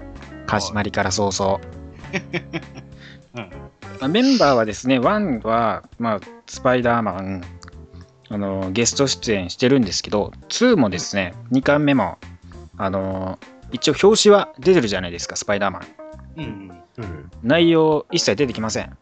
[0.48, 1.60] 始まりから早々。
[3.36, 3.50] う ん
[4.00, 7.44] まあメンバーはですね、1は、まあ、スパイダーマン、
[8.30, 12.18] あの、ゲスト出演してるんですけど、2もですね、2巻目も、
[12.78, 13.38] あの、
[13.72, 15.84] 一応表紙は出てるじゃないですか、スパイダーマン。
[16.38, 16.72] うん。
[16.98, 17.32] うん。
[17.44, 18.98] 内容一切出てきません。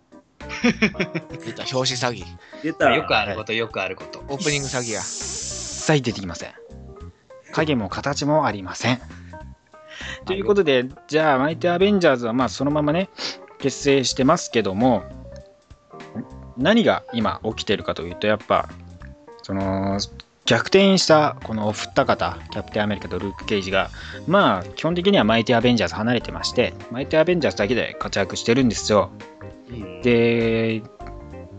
[1.45, 2.25] 出た、表紙詐欺。
[2.63, 2.93] 出た。
[2.95, 4.19] よくあること、よくあること。
[4.27, 5.41] オープニング詐欺や一。
[5.81, 6.51] 切出てきません。
[7.51, 9.01] 影も形もありません。
[10.25, 13.09] ということで、じゃあ、マイティアベンジャーズはまあそのままね、
[13.59, 15.03] 結成してますけども、
[16.57, 18.69] 何が今起きてるかというと、やっぱ、
[19.43, 19.99] その、
[20.45, 23.89] 逆転したこのお二方、キャプテンアメリカとルーク・ケイジが、
[24.27, 29.11] まあ、基本的にはマイティアベンジャーズ離れてまして、マイティアベンジャーズだけで活躍してるんですよ。
[29.71, 30.83] うん、で、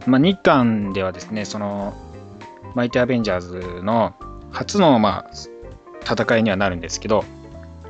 [0.07, 1.95] まあ、日韓ではですね、その、
[2.75, 4.15] マイティアベンジャーズの
[4.51, 5.31] 初の、まあ、
[6.05, 7.25] 戦いにはなるんですけど、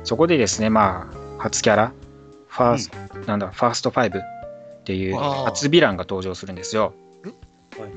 [0.03, 1.93] そこでですね、まあ、初キャラ、
[2.47, 6.93] ファースト、なんだ、ファースト5っていう初ヴィランが登場するんですよ。
[7.77, 7.91] はい。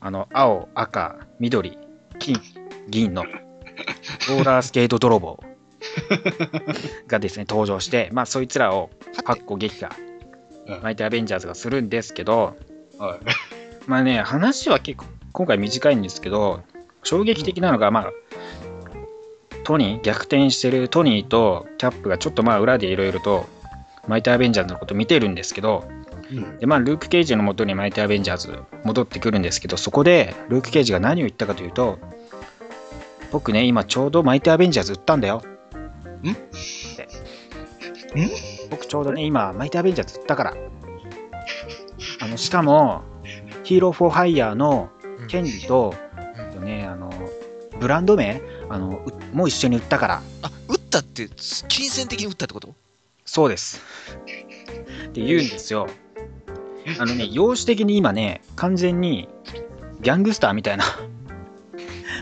[0.00, 1.78] あの、青、赤、緑、
[2.18, 2.40] 金、
[2.88, 5.42] 銀のローラースケート泥棒
[7.06, 8.90] がですね、登場して、まあ、そいつらを、
[9.24, 9.94] かっこ撃破、
[10.66, 12.56] うんマイティアベンジャーズがするんですけど、
[12.98, 13.20] はい。
[13.86, 16.62] まあね、話は結構今回短いんですけど、
[17.02, 18.12] 衝撃的なのが、まあ、
[19.64, 23.46] トニー、逆転してるトニーとキャップがちょっとまあ裏でいろいろと、
[24.06, 25.84] マイティアベンジャーズのこと見てるんですけど、
[26.30, 31.98] うんでまあ、ルーク・ケイジの元にマイティアベンジャーズ戻ってくるんですけど、そこでルーク・ケイジが何を言ったかというと、
[33.30, 35.42] 僕ね、今ちょうどマイティアベンジャーズ売ったんだよ。
[36.22, 36.30] ん？
[36.30, 36.34] っ
[36.96, 37.08] て
[38.14, 38.30] 僕
[38.92, 40.54] ちょうどね、今マイティアベンジャーズ売ったから。
[42.20, 43.02] あのしかも、
[43.64, 45.94] ヒーロー・フォー・ハイヤーのうん権利と、
[46.36, 47.10] えっとね、あの
[47.80, 50.22] ブランド名あのうもう一緒に売ったから。
[50.42, 51.26] あ、売ったって、
[51.68, 52.74] 金銭的に売ったってこと？
[53.24, 53.80] そうです。
[55.08, 55.88] って言うんですよ。
[57.00, 59.26] あのね、 容姿的に今ね、完全に
[60.02, 60.84] ギャングスターみたいな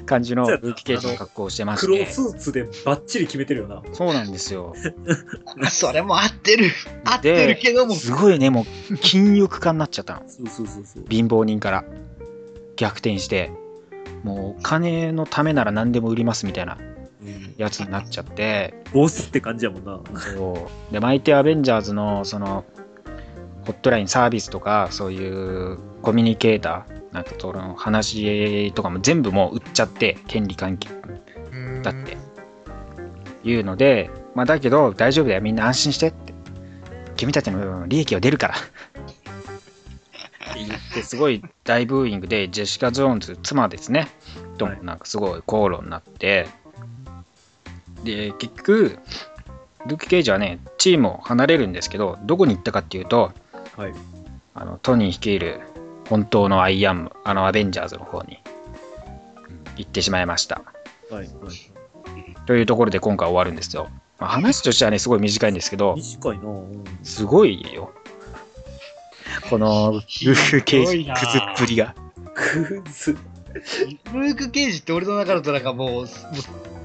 [0.06, 1.86] 感じのルーケージの格好をしてまして。
[1.86, 3.82] 黒スーツでバッチリ決めてるよな。
[3.92, 4.74] そうなんですよ。
[5.70, 6.70] それも合ってる。
[7.04, 7.94] 合ってるけども。
[7.94, 10.22] すごいね、もう、禁欲家になっちゃったの。
[10.26, 11.04] そうそうそうそう。
[11.08, 11.84] 貧乏人から
[12.76, 13.50] 逆転して、
[14.22, 16.78] もう、お金のためなら何でも売りますみたいな
[17.22, 20.00] うんやつになっちゃって、ボスって感じやもんな。
[20.34, 20.92] そう。
[20.92, 22.64] で、マイティアベンジャーズの、その、
[23.66, 30.88] ホットラインサービスとか、そういうコミュニケーター、なんかその話とかも全部もう売っちゃって、権利関係
[31.82, 32.16] だって。
[33.42, 36.34] いうので、まあだけど大丈夫だよ、みんな安心してって。
[37.16, 38.54] 君たちの利益は出るから。
[38.54, 38.58] っ
[40.52, 44.08] て言って、すごい大ブーイングで、ジェシカ・ジョーンズ、妻ですね、
[44.58, 46.48] ともなんかすごい口論になって、
[48.04, 48.98] で、結局、
[49.86, 53.32] ルーク・ケイジはね、チームを離れるんですけど、どこに行ったかっていうと、
[53.76, 53.94] はい。
[54.52, 55.60] あのトニー率いる
[56.10, 58.40] 本当のアイアン、あのアベンジャーズの方に
[59.76, 60.60] 行ってしまいました。
[61.08, 61.24] はい。
[61.24, 61.28] はい。
[62.46, 63.88] というところで今回終わるんですよ。
[64.18, 67.92] まあ、話としてはね、すごい短いんですけど、短いなうんすごいよ。
[69.48, 71.94] このルーク・ケイジ、くずっぷりが。
[72.34, 73.12] クズ。
[73.12, 76.06] ルーク・ケイジって俺の中だとなんかも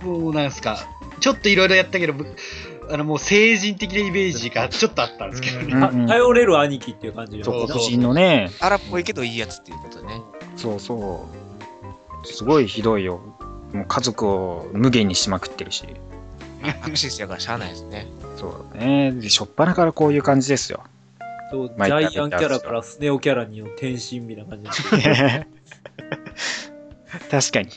[0.03, 0.77] う、もう、なんすか、
[1.19, 2.27] ちょっといろいろやったけど、ぶ
[2.89, 5.73] あのもう成人的なイメージがちょっとあったんですけどね。
[5.73, 10.21] うんうん頼れる兄貴っていう感じそう、人のね、荒っぽいけどいいやつっていうことでね。
[10.55, 11.27] そうそ
[12.23, 13.19] う、すごいひどいよ。
[13.73, 15.85] もう家族を無限にしまくってるし。
[16.63, 18.07] アクシスやからしゃあないですね。
[18.37, 19.11] そうね。
[19.11, 20.83] で、しょっぱなからこういう感じですよ。
[21.51, 25.47] そうジャイアンキャラからスネ夫キャラにの転身みたいな感じで
[27.29, 27.69] 確かに。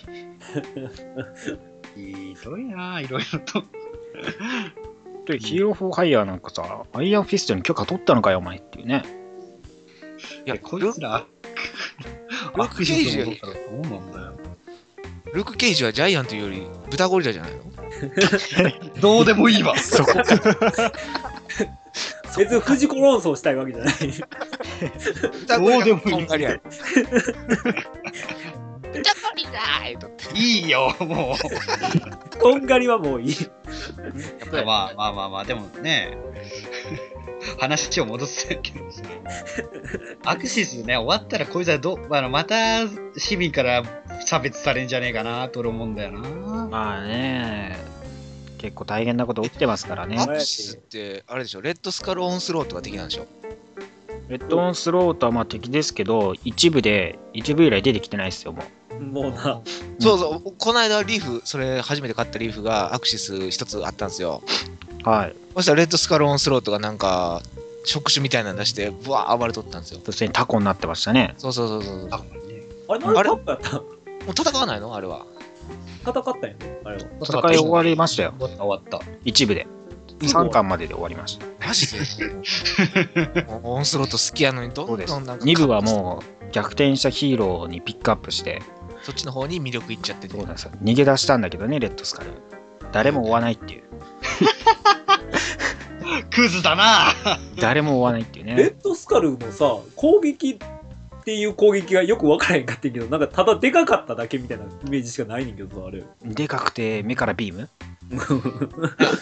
[1.94, 3.64] ひ どいなぁ、いろいろと。
[5.28, 9.02] で、ヒーロー・フォー・ハイヤーなんかさ、アイアンフィストに許可取ったのかよ、お前っていうね。
[10.46, 11.24] いや、えこルいつら、
[12.56, 14.32] ルーク・ケイジ、どうなんだよ。
[15.34, 17.60] ルーク・ケイジはジャイアンというより豚ゴリラじゃないの？
[19.00, 19.76] どうでもいいわ。
[19.78, 20.24] そこか。
[22.36, 23.94] 別に藤子論争したいわけじゃない。
[25.46, 26.26] どうでもいい
[28.92, 29.08] とんがりある。
[29.08, 31.36] 豚ゴリラー言うとっていいよ、も
[32.40, 33.32] とんがりはもういい。
[33.32, 33.50] う。
[34.64, 36.16] まあまあまあまあ、でもね、
[37.58, 39.02] 話を戻すけどさ、
[40.24, 43.84] アクシスね、終わったらこいつはど、あのまた市民から
[44.24, 46.20] 差別されんじゃねえかなと俺思うんだよな。
[46.66, 47.76] まあね、
[48.58, 50.16] 結構大変なこと起きてますからね。
[50.18, 53.26] アクシスって、あれでしょ、レッドスカル・オンスロートが敵なんでしょ？
[54.28, 58.66] レッドオンスロートはまあ敵ですけど、一部で、一部以来出てきてないですよ、もう。
[59.00, 59.60] もうな。
[60.00, 64.42] そうそう、この間リーフ、それ初めて買ったリーフがアクシス一つあったんですよ。
[65.04, 65.36] はい。
[65.54, 67.42] そしたらレッドスカル・オンスロートがなんか、
[67.84, 70.00] 触手みたいなの出して、ブワー暴れとったんですよ。
[70.04, 71.34] そしてタコになってましたね。
[71.38, 72.08] そうそうそうそう。
[72.10, 73.76] あれ、なんでタップやった？
[73.78, 73.84] う
[74.30, 74.94] 戦わないの？
[74.94, 75.24] あれは。
[76.02, 76.80] 戦ったんやね。
[76.84, 77.02] あれは。
[77.22, 78.34] 戦い終わりましたよ。
[78.38, 79.00] 終わった。
[79.24, 79.66] 一部で。
[80.20, 81.46] 3巻までで終わりました。
[81.66, 83.46] マジで？
[83.62, 85.06] オンスロート好きやのにどそうん。
[85.06, 88.60] どんなんか2部はもう逆転したヒーローにピックアップして、
[89.08, 92.30] そっちの方に魅力いっちゃっててそうなんですよ逃げ出したんだけどね、レッドスカル。
[92.92, 93.84] 誰も追わないっていう。
[96.30, 97.06] クズだな
[97.58, 98.62] 誰も追わないっていうレね。
[98.64, 100.58] ッドスカルのさ、攻撃っ
[101.24, 106.04] ていう攻撃がよく分からへんかってんけど、なんかただでかかっただけみたいなイメージしかないねんけどさ、あれ。
[106.22, 107.70] でかくて目からビーム？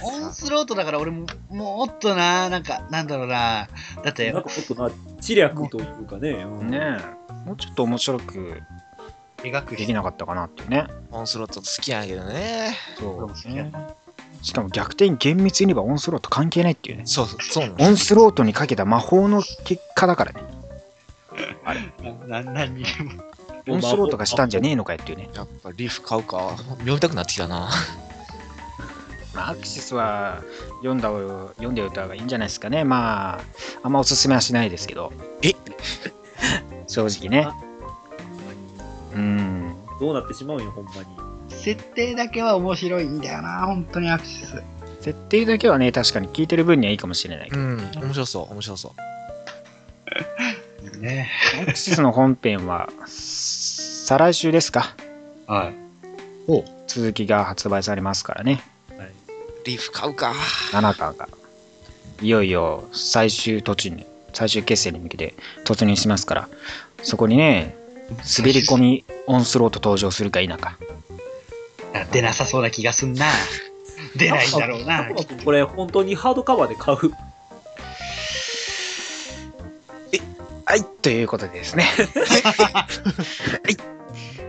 [0.03, 3.69] オンスロートだから俺ももっとな、なんか、なんだろうな。
[4.03, 6.31] だってなんか、もっとな、知略というかね。
[6.45, 7.47] うんねえ。
[7.47, 8.61] もうちょっと面白く
[9.43, 10.87] 描くできなかったかなっていうね。
[11.11, 12.77] オンスロート好きやけどね。
[12.99, 13.73] そう好きやね。
[14.43, 17.03] しかも逆転厳密に言えばオンスロート関係ないっていうね。
[17.07, 20.43] そうそう、そうオンスロートにかけた魔法の結果だからね。
[22.27, 22.87] な、な、何にも。
[23.69, 25.29] オンスロートがしたんじゃねえのかよっていうね。
[25.35, 26.55] やっぱリーフ買うか。
[26.57, 27.69] 読みたくなってきたな。
[29.35, 30.43] まあ、アクシスは
[30.79, 32.85] 読んだ読んでおいた方がいいんじゃないですかね。
[32.85, 33.41] まあ、
[33.83, 35.13] あんまおすすめはしないですけど。
[35.43, 35.55] え？
[36.87, 37.49] 正直ね。
[39.17, 39.75] うん。
[39.99, 41.07] どうなってしまうんよ、ほんまに。
[41.49, 44.63] 設定だけは面白いんだよな、本当にアクシス。
[45.01, 47.63] 設定だけはね、確かに聞いてる分にはいいかもしれないけど。
[47.63, 48.95] うん、面白そう、面白そ
[50.95, 50.99] う。
[50.99, 51.31] ね。
[51.63, 54.95] アクシスの本編は、再来週ですか。
[55.47, 55.75] はい。
[56.87, 58.63] 続きが発売されますからね。
[59.65, 60.33] リーフ買うか。
[60.73, 61.29] 7巻が。
[62.23, 66.49] いよいよ最終途中に、最終決戦に向けて突入しますから、
[67.03, 67.77] そこにね、
[68.11, 70.79] 滑り込みオンスロート登場するか否か。
[72.13, 73.27] 出なさそうな気がすんな。
[74.17, 75.11] 出ないんだろうな。
[75.45, 76.99] これ、本当にハードカバーで買う。
[80.69, 81.85] はい、ということでですね。
[81.95, 82.87] は
[83.71, 83.77] い。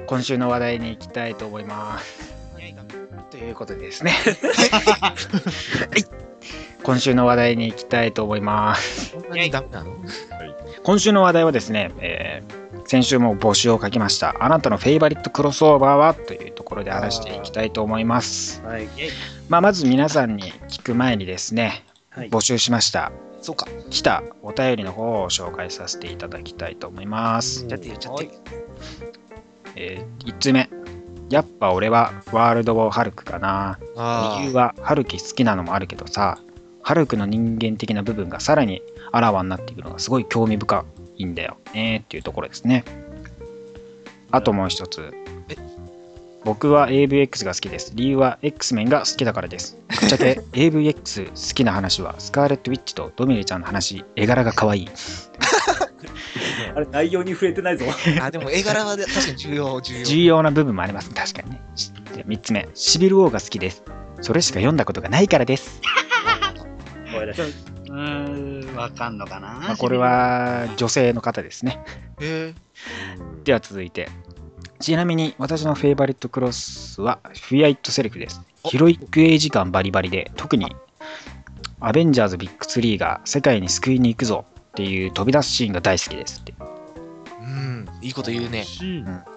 [0.07, 2.33] 今週の話題に行きたいと思います。
[3.29, 4.11] ということでですね。
[4.11, 5.13] は
[5.95, 6.05] い。
[6.81, 9.11] 今週の話題に行きたいと思います。
[9.11, 9.95] そんなにダメなの？
[10.83, 14.33] 今週の話題はですね、えー先週も募集を書きました。
[14.39, 18.61] あなたのフェイバリットクロスオーバーはというところで話していきたいと思います。
[18.63, 18.87] はい。
[19.49, 22.29] まあ、まず皆さんに聞く前にですね、はい。
[22.29, 23.11] 募集しました。
[23.41, 23.67] そうか。
[23.89, 27.65] 来たお便りの方を紹介させていただきたいと思います。
[27.67, 28.29] やってよ、ちゃって。
[29.75, 30.69] え1つ目。
[31.29, 33.79] やっぱ俺はワールド・ウォー・ハルクかな。
[33.97, 36.39] あ理由はハルキ好きなのもあるけどさ、
[36.83, 40.85] ハルクの人間的な部分がさらにあらわになっていくのがすごい興味深
[41.17, 42.83] いんだよねっていうところですね。
[44.31, 45.13] あともう一つ
[45.49, 45.55] え？
[46.43, 47.91] 僕は AVX が好きです。
[47.95, 49.77] 理由は X メンが好きだからです。
[49.99, 54.89] ぶっちゃけ AVX 好きな話はスカーレット・ウィッチとドミレちゃんの話、絵柄が可愛い。
[56.75, 57.85] あれ、内容に触れてないぞ。
[58.21, 58.25] あ。
[58.25, 60.05] あ、でも絵柄は確かに重要、重要。
[60.05, 61.61] 重要な部分もありますね、確かにね。
[61.75, 63.83] しで3つ目、シビル・ウォーが好きです。
[64.21, 65.81] それしか読んだことがないからです。
[67.89, 71.79] うーん、わかんのかな、まあ、これは女性の方ですね。
[72.19, 72.55] へえ。
[73.43, 74.09] では続いて。
[74.79, 78.41] ちなみに私のフェイバリットクロスはフィアイットセルフです。
[78.63, 80.75] おヒロイック A 時間バリバリで、特に
[81.79, 86.53] アベンジャーズビッグ3が世界に救いに行くぞっていう飛び出すシーンが大好きですって。
[87.41, 88.63] うん、いいこと言うね。
[88.63, 89.36] シーン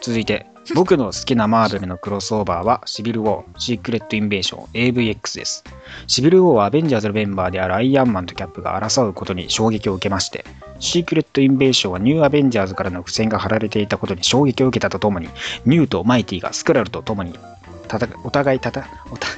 [0.00, 5.64] 続いて、僕の好きなマーベルのクロスオーバーはシビル・ウォー、シークレット・インベーション、AVX です。
[6.06, 10.44] シビル・ウォーはアベンジャーズのメンバーであるアイアンマンとキャップが争うことに衝撃を受けまして、
[10.80, 15.28] シークレット・インベーションはニューアベンジャーズからの伏線が張られていたことに衝撃を受けたとともに、
[15.64, 17.38] ニューとマイティがスクラルと共に
[17.84, 19.28] 戦お互い戦おた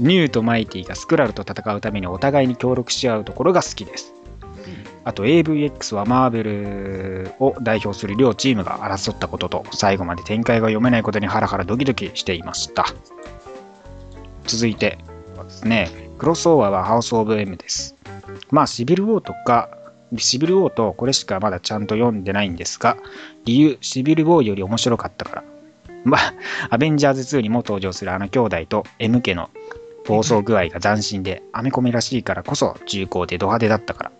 [0.00, 4.15] ニューとマイティがスクラルと戦うためにお互いに協力し合うところが好きです。
[5.06, 12.86] あと AVX はマーベルを代表する両チームが争ったことと最後まで展開が読めないことにハラハラドキドキしていました。
[14.46, 14.98] 続いて
[15.36, 17.94] はですね、クロスオーバーはハウス・オブ・エムです。
[18.50, 19.70] まあシビル・ウォーとか
[20.18, 22.96] シビル・ウォーとこれしかまだちゃんと読んでないんですが、
[23.44, 25.44] 理由、シビル・ウォーより面白かったから。
[26.02, 26.34] まあ、
[26.70, 29.50] アベンジャーズ2にも登場するあの兄弟と M 家の
[30.06, 34.12] 暴走具合が斬新で、アメコミらしいからこそ重厚でド派手だったから。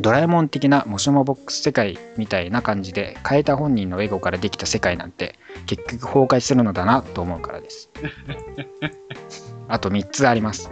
[0.00, 7.90] ドラえもん的なモショモボックス世界みたいな感じで変えた本人のエゴからできた世界なんて結局崩壊するのだなと思うからです。
[9.68, 10.70] あと3つあります。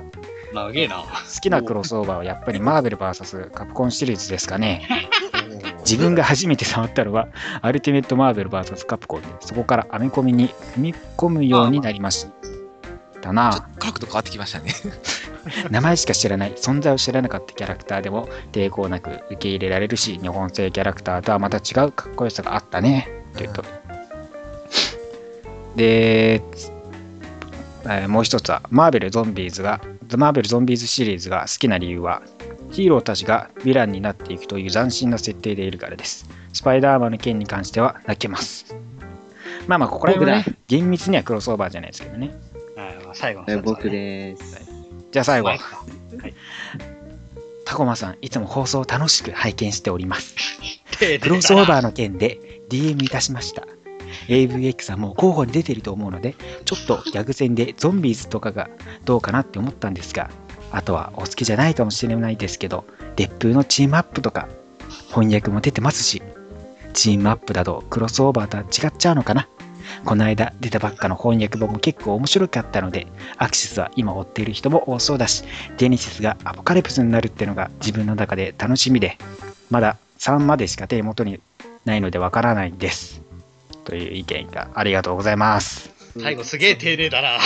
[0.52, 0.96] 長えな。
[0.96, 1.04] 好
[1.40, 4.87] きなクロスオーバーはやっぱりマーベル VS カプコンシリーズですかね。
[5.80, 7.28] 自分が初めて触ったのは
[7.60, 12.26] アルティメットマーベル VS カプコンでそこからアメコミに踏み込むようになりまし
[13.20, 14.72] たなっと角度変わってきましたね。
[15.70, 23.62] 名前しか知らない存在を知らなかったキャラクターでも抵抗なく受け入れられるし日本製キャラクターとはまた違うかっこよさがあったねというと。
[25.76, 26.74] で、えー
[28.09, 29.80] もう一つはマーベルゾンビーズが
[30.16, 32.22] マーベルゾンビーズシリーズが好きな理由は
[32.70, 36.26] ヒーローたちがヴィランになっていくという斬新な設定でいるからです。
[36.52, 38.74] スパイダーマンの件に関しては泣けます。
[39.66, 42.35] まあまあここら辺はね厳密にはクロスオーバーじゃないですけどね。
[42.74, 44.73] はいまあ最後のえ最後僕です。
[45.14, 45.61] じゃあ最後はい。
[47.64, 50.35] タコマさん、いつも放送を楽しく拝見しております。
[50.98, 53.62] 手 クロスオーバーの件で DM いたしました。
[54.27, 58.68] AVX さんも候補に出てると思うので、ちょっとギャグ戦でゾンビーズとかが
[59.05, 60.31] どうかなって思ったんですが、
[60.72, 64.48] あとはお好きじゃないかもしれないですけど、烈風のチームアップとか、
[65.11, 66.24] 翻訳も出てますし、
[66.92, 69.48] チームアップだとクロスオーバーとは違っちゃうのかな
[70.05, 75.44] この間出たばっかの翻訳本も結構面白かったので、アクシスは今追っている人も多そうだし、
[75.77, 79.18] ジェネシスがアポカリプスになるってのが自分の中で楽しみで、
[79.70, 81.40] まだ3までしか手元に
[81.85, 83.23] ないのでわからないんです。
[83.85, 85.90] という意見がありがとうございます。
[86.20, 87.38] 最後すげえ丁寧だな。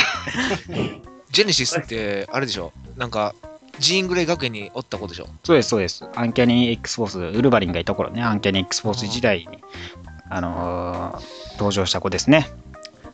[1.30, 2.72] ジェネシスって、あれでしょ？
[2.96, 3.34] なんか、
[3.78, 5.28] ジーングレイ学園におった子でしょ？
[5.42, 6.04] そうです、そうです。
[6.14, 9.46] アンキャニー X フォース、ウルヴァリンがいた頃ね、アンキャニー X フォース時代に、
[10.30, 12.48] あのー登場した子ですね。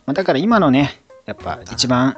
[0.07, 2.17] まあ、だから今のね、やっぱ一番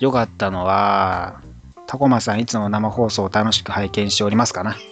[0.00, 1.42] 良かったのは、
[1.86, 4.76] タコマさんいつも生放送を楽しく拝見しておりますかな。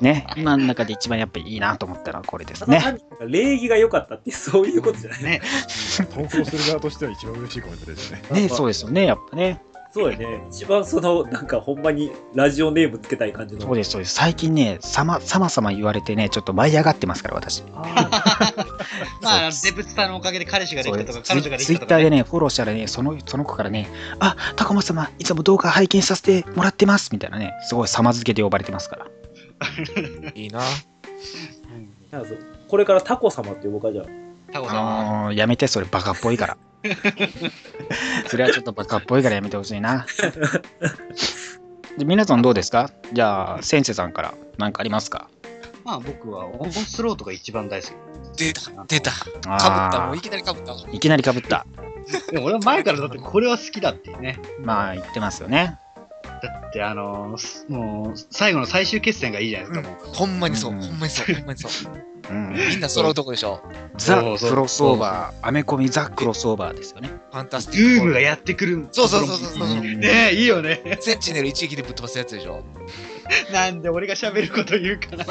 [0.00, 2.98] ね、今の中で一番やっぱりいいなと思ったのはこれですね。
[3.20, 5.40] 礼儀が良かったってそういうことじゃないね。
[6.12, 8.22] 投稿する側としては一番嬉しいコメントですね。
[8.32, 9.62] ね、そうですよね、やっぱね。
[9.98, 10.46] そうやね。
[10.48, 13.62] 一番その、なんかほんまにラジオネームつけたい感じの。
[13.62, 14.14] そうです、そうです。
[14.14, 17.64] 最近ね、さま、さまさま言われてね、ちょっと舞い上がってますから、私。
[17.74, 22.04] まあ、デブスターのおかげで彼氏ができたとか、彼女がでツイきたとか、ね。
[22.04, 23.88] ッターでね、フォローしたらね、そのその子からね、
[24.20, 29.06] あ、タコマ様、いつも動画拝見させてもらってますみたいなね、すごい様付けで呼ばれてますから。
[30.34, 30.60] いいな。
[32.12, 32.38] なんかそう
[32.68, 34.06] これからタコ様って呼ぼうかじゃあ。
[34.52, 35.26] タコさんは。
[35.26, 36.56] あーやめて、それバカっぽいから。
[38.28, 40.06] それはちょっとバカっぽいからやめてほしいな。
[41.98, 42.90] で皆さんどうですか？
[43.12, 45.28] じゃあ、先生さんから何かありますか？
[45.84, 47.88] まあ僕はオンスロートが一番大好
[48.36, 49.10] 出た、出た。
[49.10, 50.06] かぶった。
[50.06, 50.78] もういきなりかぶったわ。
[50.92, 51.66] いきなりかぶった。
[52.28, 52.32] き。
[52.32, 54.38] でも俺は前からだってこれは好きだっていうね。
[54.60, 55.78] まあ、言ってますよね。
[56.42, 60.14] だってあのーすもう最後の最終決戦がいいじゃないですか、もう。
[60.14, 61.92] ほんまにそう、うんほんまにそう、 ほんまにそう。
[62.30, 63.62] うん、みんな揃うとこでしょ。
[63.96, 67.08] ザ・そうそうクロスオーバー、アメコミザ・クロスオーバーですよね。
[67.32, 68.86] ファンタスティックフォーームがやってくる。
[68.92, 70.82] そうそうそうそうそううん ねえ、いいよね。
[70.84, 71.02] ル。
[71.02, 72.62] センチネル一撃でぶっ飛ばすやつでしょ。
[73.52, 75.24] なんで俺が喋ること言うかな。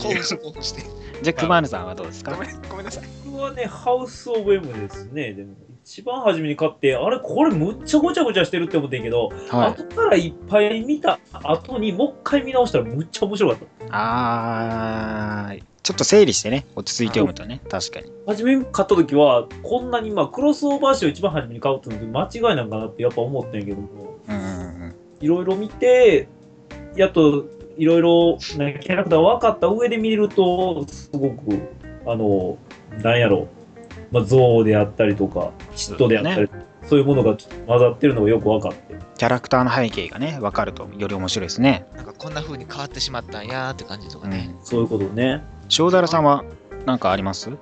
[0.00, 0.82] 興奮して興奮して。
[1.22, 2.32] じゃあ、クマールさんはどうですか？
[2.32, 3.04] ごめん、ごめんなさい。
[3.26, 5.32] 僕はね、ハウス・オブ・エムですね。
[5.32, 5.54] でも、
[5.88, 9.70] 一番初めに買って、あれ、これむっちゃごちゃごちゃしてるって思ってんけど、はい。
[9.70, 13.86] 後からいっぱい見た後にもう一回見直したらむっちゃ面白かった。
[13.90, 18.12] あー、ちょっと整理してね、落ち着いて読むとね、確かに。
[18.26, 24.18] 初めに買った時は、こんなに、まあ、クロスオーバー誌を一番初めに買うって間違いなんかなってやっぱ思ったんやけども。
[25.22, 26.28] いろいろ見て、
[26.96, 27.46] やっと
[27.78, 31.62] いろいろねキャラクター分かった上で見ると、すごく、
[32.06, 32.58] あの、
[33.02, 33.48] なんやろ、
[34.10, 36.48] まあ、象であったりとか、嫉妬であったり、
[36.88, 37.36] そういうものが
[37.66, 38.96] 混ざってるのがよく分かって。
[39.18, 41.86] キャラクターの背景がね、分かるとより面白いですね。
[41.96, 44.54] なんかこんな風に変わってしまったんやーって感じとかね。
[44.62, 45.42] そういうことね。
[45.78, 46.44] 塩だらさんは
[46.86, 47.50] 何かあります？
[47.50, 47.58] いや、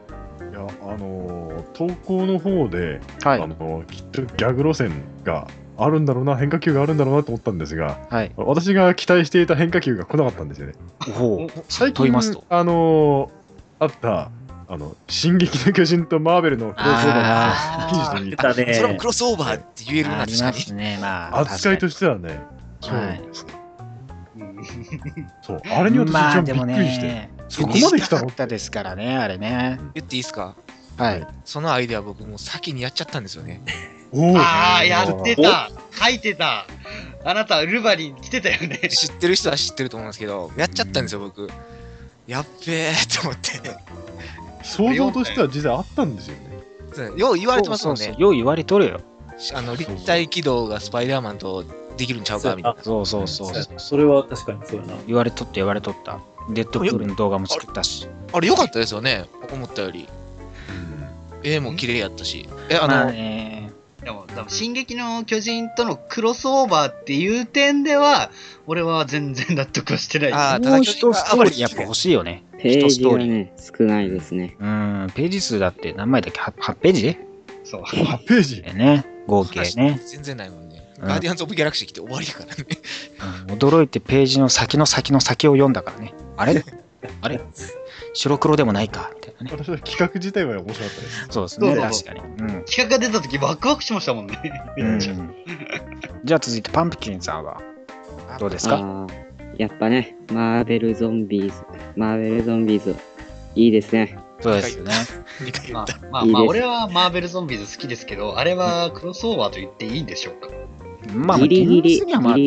[0.60, 3.46] あのー投稿の方で、はいあ。
[3.46, 4.92] のーきっとギャグ路線
[5.24, 8.32] があるんだろうな、変化球があるんだろうなと思ったんですが、はい。
[8.36, 10.74] 私が期待していた変化球が来なかったんですよね。
[11.68, 12.06] 最近
[12.48, 14.30] あのーあった、
[14.68, 18.74] あの、進撃の巨人とマーベルのクロスオーバーあが一気にしてみ出たね。
[18.74, 20.96] それもクロスオーバーって言えるな、確かに。
[21.02, 21.30] あ。
[21.38, 22.40] 扱いとしてはね、
[22.80, 23.52] そうですね。
[23.52, 23.66] うん
[25.42, 29.78] そう、あれに私一番びっくりして、ね、そこまで来たのかったですからね、あれね。
[29.94, 30.56] 言っていいですか？
[30.96, 31.26] はい。
[31.44, 33.60] そのアイデア僕もう先にやっちゃったんですよね。
[34.36, 35.70] ああ、やってた。
[35.92, 36.66] 書いてた。
[37.24, 38.78] あなた、ルバリン来てたよね。
[38.88, 41.50] 知ってる人は知ってると思うんですけど、やっちゃったんですよ、僕。
[42.26, 43.50] やっべーって思って。
[44.66, 46.58] 想像としては実際あったんですよね。
[46.92, 48.22] そうよう言われてますもんねそうそう。
[48.22, 49.00] よう言われとるよ。
[49.54, 51.64] あの立体軌道がスパイダーマンと
[51.96, 52.82] できるんちゃうかみたいな。
[52.82, 53.52] そうそうそう。
[53.76, 54.94] それは確かにそうやな。
[55.06, 56.20] 言われとった言われとった。
[56.50, 58.08] デッドプールの動画も作ったし。
[58.32, 60.08] あれ良かったですよね、思ったより。
[61.42, 62.48] 絵も綺麗やったし。
[62.70, 63.65] え、あの、まあね、
[64.06, 68.30] でも、多分進撃の巨人とのクロスオーバーっていう点では、
[68.68, 70.32] 俺は全然納得はしてない。
[70.32, 72.44] あーただもう一ストーリーやっぱ欲しいよね。
[72.56, 74.56] ページストーリーがね、少ないですね。
[74.60, 77.18] うん、ページ数だって何枚だっけ？8, 8ページ？
[77.64, 77.82] そう。
[77.82, 78.62] 8ページ？
[78.62, 80.84] でね、合計ね、全然ないもんね。
[81.00, 82.54] うんガーディアンズ・オブ・ギャラクシー来て終わりだからね。
[83.48, 86.14] うん驚いてページの先の先の先を読んだからね。
[86.36, 86.62] あれ？
[87.22, 87.40] あれ？
[88.16, 89.56] 白黒でもないかみたいなね。
[89.64, 91.26] 私は企画自体は面白かったです。
[91.30, 92.20] そうですね、確かに。
[92.20, 94.38] うん企画が出た時ワクワクしましたもんね。
[94.78, 94.98] うん。
[96.24, 97.60] じゃあ続いてパンプキンさんは
[98.38, 99.06] どうですか？
[99.58, 101.62] やっぱね、マーベルゾンビーズ、
[101.96, 102.94] マーベルゾンビーズ、
[103.54, 104.18] いいですね。
[104.40, 104.92] そうですよね。
[105.40, 105.86] 2回言まあ。
[106.10, 110.48] まあまあ、俺はマーベルゾンビーズ好きですけど、あれはクロスオーバーと言っていいんでしょうか？
[111.14, 112.40] まあ、ギリギリ、厳密にはまあ違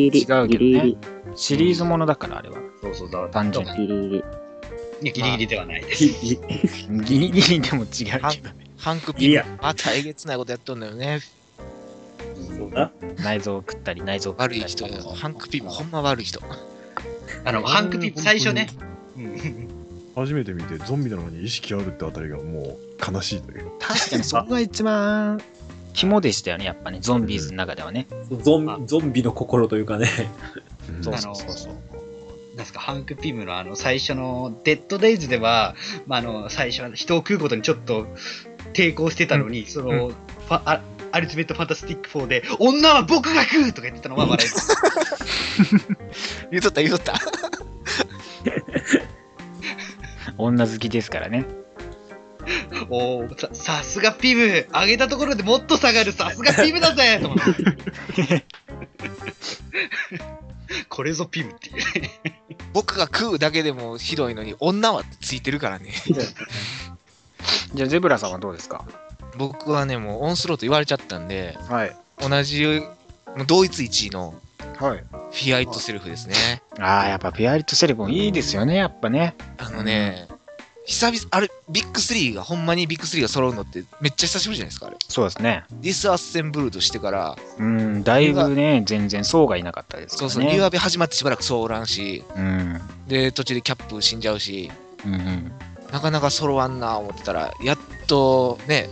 [0.44, 0.98] うギリギリ、
[1.34, 2.58] シリーズものだから、あれは。
[2.82, 3.26] そうそうだ。
[3.28, 4.24] 単純ギリギリ。
[5.02, 6.04] いやギリギリではないです。
[6.06, 6.38] ギ
[7.18, 8.66] リギリでも違うけどね。
[8.76, 11.20] ハンクピーいやまたえげつないことやっとんだよね。
[12.56, 12.90] そうだ。
[13.22, 14.60] 内臓を食ったり、内臓を食ったり。
[14.60, 15.14] 悪い人よ。
[15.14, 16.40] ハンクピーもほんま悪い人。
[17.44, 18.68] あの、ハンクピープ最初ね。
[19.16, 19.80] うん
[20.16, 23.70] 初めて見てゾンビなのに意識あるってあたりがもう悲しいという。
[23.78, 25.40] 確かにそこが一番
[25.92, 28.06] 肝でしたよね、やっぱね、ゾンビーズの中ではね。
[28.42, 30.08] ゾンゾンビの心というかね。
[31.02, 31.72] そうそうそうそう。
[32.60, 35.74] ですか、ハンク・ピムのあの最初のデッド・デイズでは、
[36.06, 38.06] まあ、あの最初は人を食うことにちょっと
[38.72, 40.80] 抵抗してたのに、その、ファア
[41.12, 44.50] アルティメット・ファンタスティック4で、女は僕が食うとか言ってたのは笑い。
[46.50, 47.20] 言うとった言うとった。
[50.38, 51.44] 女好きですからね。
[52.88, 57.38] おーささすがピム上げたところでもっと下がるさすがピムだぜと思っ
[58.16, 58.46] て
[60.88, 62.10] これぞピムっていうね。
[62.72, 65.92] 僕が食うだけでもひどいのに、女はついてるからね。
[67.74, 68.84] じゃあ、ゼブラさんはどうですか？
[69.36, 71.96] 僕はね、もうオンスロート言われちゃったんで、はい。
[72.18, 72.64] 同じ、
[73.36, 74.34] もう同一1位の
[74.78, 74.98] はい。
[74.98, 76.34] フィアイットセルフですね。
[76.78, 79.34] ああ、やっぱフィアーイットセルフいいですよね、やっぱね。
[79.58, 80.26] あのね、
[80.86, 84.96] 久々、あれ、ビッグ3が、ほんまにビッグ3が揃うのってめっちゃ久しぶりじゃないですか、あれ。
[85.08, 85.64] そうですね。
[85.70, 90.32] ディスアッセンブルドしてから、うん、だいぶね、全然層がいなかったですからね。
[90.34, 92.80] そうそう、リュアベ始まってしばらく騒乱し、うん。
[93.06, 94.70] で、途中でキャップ死んじゃうし、
[95.04, 95.52] うんうん。
[95.92, 98.90] なかなか揃わんな思ってたら、やっとね、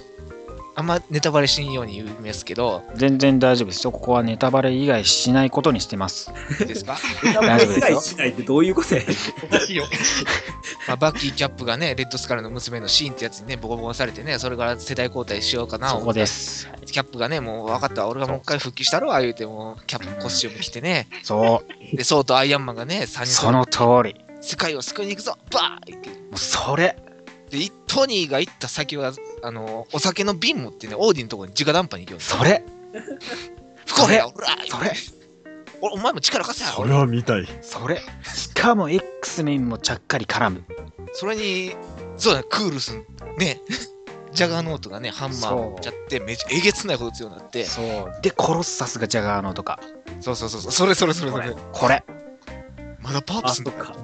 [0.78, 3.90] あんまネタバレしんように言うんですけど、全然大丈夫ですよ。
[3.90, 6.30] ここはネタバレ以外しないことにしてます。
[6.60, 9.02] いいですか、大丈夫ですよしないってどういうことや
[9.42, 9.84] おかしいよ。
[10.86, 16.70] まあ、バッキー・キャップがね、レッドスカルの娘のシーンってやつにね、ボコボコにされてね、それから世代交代しようかなそこです。
[16.86, 21.96] キャップがね、もう分かった、俺がもう一回復帰したろ、言うても、キャップコスチューム着てね、そう。
[21.96, 24.14] で、ソウとアイアンマンがね、3人その通り。
[24.40, 26.94] 世界を救いに行くぞ、バーンってもうそれ。
[27.50, 29.12] で、トニーが行った先は、
[29.42, 32.20] あの、お酒の瓶持ってね、オーディのところに直談判に行くよ。
[32.20, 32.64] それ。
[33.86, 34.92] 不公平や、おらそれ。
[35.80, 37.46] おお前も力貸せや、それは見たい。
[37.62, 38.00] それ。
[38.34, 40.64] しかも X メンもちゃっかり絡む。
[41.12, 41.74] それに、
[42.16, 43.06] そうだね、クールスン、
[43.38, 43.60] ね、
[44.32, 48.12] ジャガーノートがね、ハンマーを持っちゃって、めちゃえげつないほど強くなって、そう。
[48.22, 49.78] で、コロッサスがジャガーのとか。
[50.20, 51.54] そうそうそうそう、それそれそれそれ。
[51.72, 52.04] これ。
[53.00, 53.94] まだパープあ、スのそっか。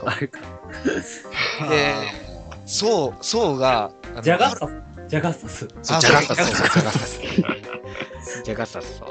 [0.00, 0.40] そうあれか。
[1.68, 1.94] で、
[2.64, 4.83] そう、そうが、あのジャガサス。
[5.08, 5.68] ジャガサス。
[5.82, 6.44] そうあジャガサス。
[6.44, 7.20] ジャガサス。
[8.44, 9.02] ジャガサス。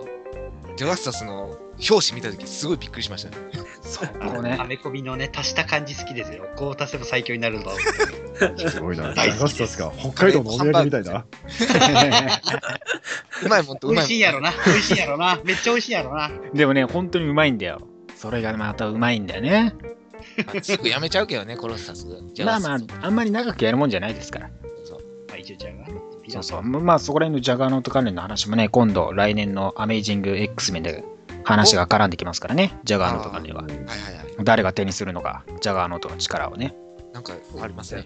[0.76, 1.56] ジャガスタスの
[1.90, 3.38] 表紙見たとき、すごいびっくりしましたね。
[3.84, 4.66] そこねア。
[4.66, 6.48] メコミのね、足した感じ好きですよ。
[6.56, 7.72] こう足せば最強になるんだ。
[8.58, 9.14] すごいな。
[9.14, 11.26] 大好き長スタスが北海道のお土産みたいな。
[13.44, 14.52] うまいもんとう美まい味しいんやろな。
[14.66, 15.40] 美味しいんやろな。
[15.44, 16.32] めっちゃ美味しいんやろな。
[16.54, 17.88] でもね、本当にうまいんだよ。
[18.16, 19.76] それがまたうまいんだよね。
[20.64, 22.08] すぐやめちゃうけどね、コロッサス。
[22.34, 24.50] ジャまあまあ、あんまり長くやるもんじゃないですから。
[25.34, 25.88] まあ、一応ちゃんが。
[26.30, 26.62] そうそう。
[26.62, 31.04] まあ、そこら辺のジャガーノート関連の話もね、今度、来年のアメイジング X メンで
[31.44, 33.64] 話が絡んできますからね、ジャガーノート関連は。
[33.64, 34.36] はいはいはい。
[34.44, 36.76] 誰が手にするのか、ジャガーノートの力をね。
[37.14, 38.04] なんかありますね。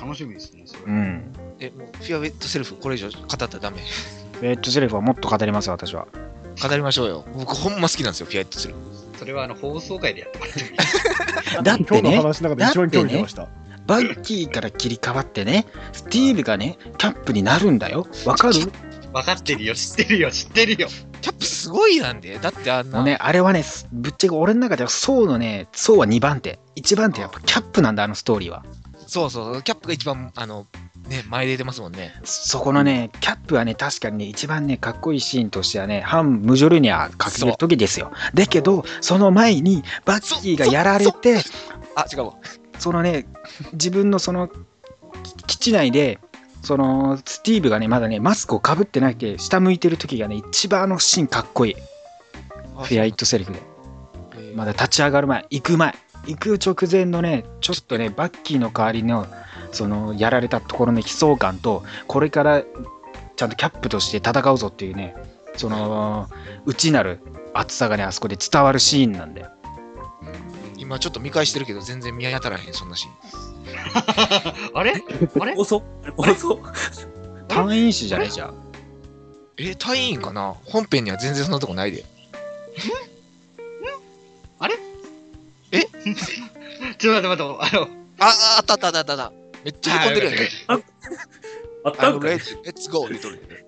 [0.00, 0.82] 楽しみですね、それ。
[0.86, 1.32] うん。
[1.58, 3.78] え、もうフィアウェットセルフ、これ以上語ったらダメ？
[4.40, 6.06] レッドセレフはもっと語りますよ、私は。
[6.62, 7.24] 語りましょうよ。
[7.36, 8.80] 僕、ほんま好きなんですよ、フィアウェットセルフ。
[9.18, 10.76] それはあの放送会でやってもらってもいい
[11.64, 13.48] だって今日のね、話の中で一番興味出ました。
[13.88, 18.06] バッキーから切り替わってね、スティーブがね、キャップになるんだよ。
[18.24, 18.70] わかる？
[19.12, 20.88] 分かってるよ、知ってるよ、知ってるよ。
[21.22, 22.38] キャップすごいなんで。
[22.38, 22.98] だってあんな。
[22.98, 26.58] もうね、あれはね、ぶっちゃけ俺の中では、ソウのね、ソウは2番手。
[26.76, 28.62] 1番手はやっぱキャップなんだ、あのストーリーは。
[29.06, 30.66] そうそう、キャップが一番、あの、
[31.08, 32.12] ね、前で出てますもんね。
[32.24, 38.12] そこのね、キャップはね、確かにね、一番ね、かっこいいシーンとしてはね、反ムジョルニャかける時ですよ。
[38.34, 41.38] だけど、その前に、バッキーがやられて、
[41.96, 42.34] あ、違うわ。
[42.78, 43.26] そのね、
[43.72, 44.50] 自分のその、
[45.46, 46.18] 基地内で、
[46.62, 51.74] その、スティーブがね、まだね、マスクをかぶってなくて、下向いてる時がね、一番あのシーンかっこいい。
[51.74, 53.62] フィアイットセリフで。
[54.54, 55.94] まだ立ち上がる前、行く前、
[56.26, 59.26] 行く直前のね、ちょっとね、バッキーの代わりの、
[59.72, 62.62] その、やられたところの悲壮感と、これから
[63.36, 65.14] ちゃんとキャップとして戦うぞっていうね、
[65.56, 66.28] その、
[66.66, 67.20] 内なる
[67.54, 69.50] 熱さがね、あそこで伝わるシーンなんだよ。
[70.78, 73.14] 今ちょっと見返してるけど、全然見当たらへん、そんなシーン。
[74.74, 74.92] あれ？
[75.40, 75.54] あれ？
[75.54, 75.82] 放送
[76.16, 76.60] 放送
[77.48, 78.30] 単位詞じゃない？
[78.30, 78.54] じゃん。
[79.58, 80.54] え、隊員かな？
[80.64, 82.04] 本編には全然そんなとこないで。
[86.98, 87.46] ちょっと待って待って、あ
[87.80, 87.88] の、
[88.20, 89.32] あ、ああったあったあったあった。
[89.64, 90.48] めっちゃへこんでるやんね。
[91.84, 92.32] あったんかい。
[92.32, 93.64] あのレッツ、レッツゴー言うとるよね。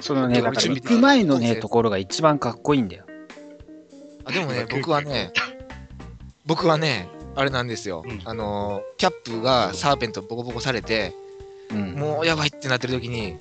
[0.00, 3.04] そのね、だから行く前のね、ところが一番かっこいいんだよ。
[4.24, 5.32] あでもね、僕はね、
[6.46, 8.04] 僕はね、あれなんですよ。
[8.06, 11.14] うんあのー、キャップがサーペントボコボコされて、
[11.70, 11.94] うん。
[11.94, 13.36] もうやばいってなってる時に、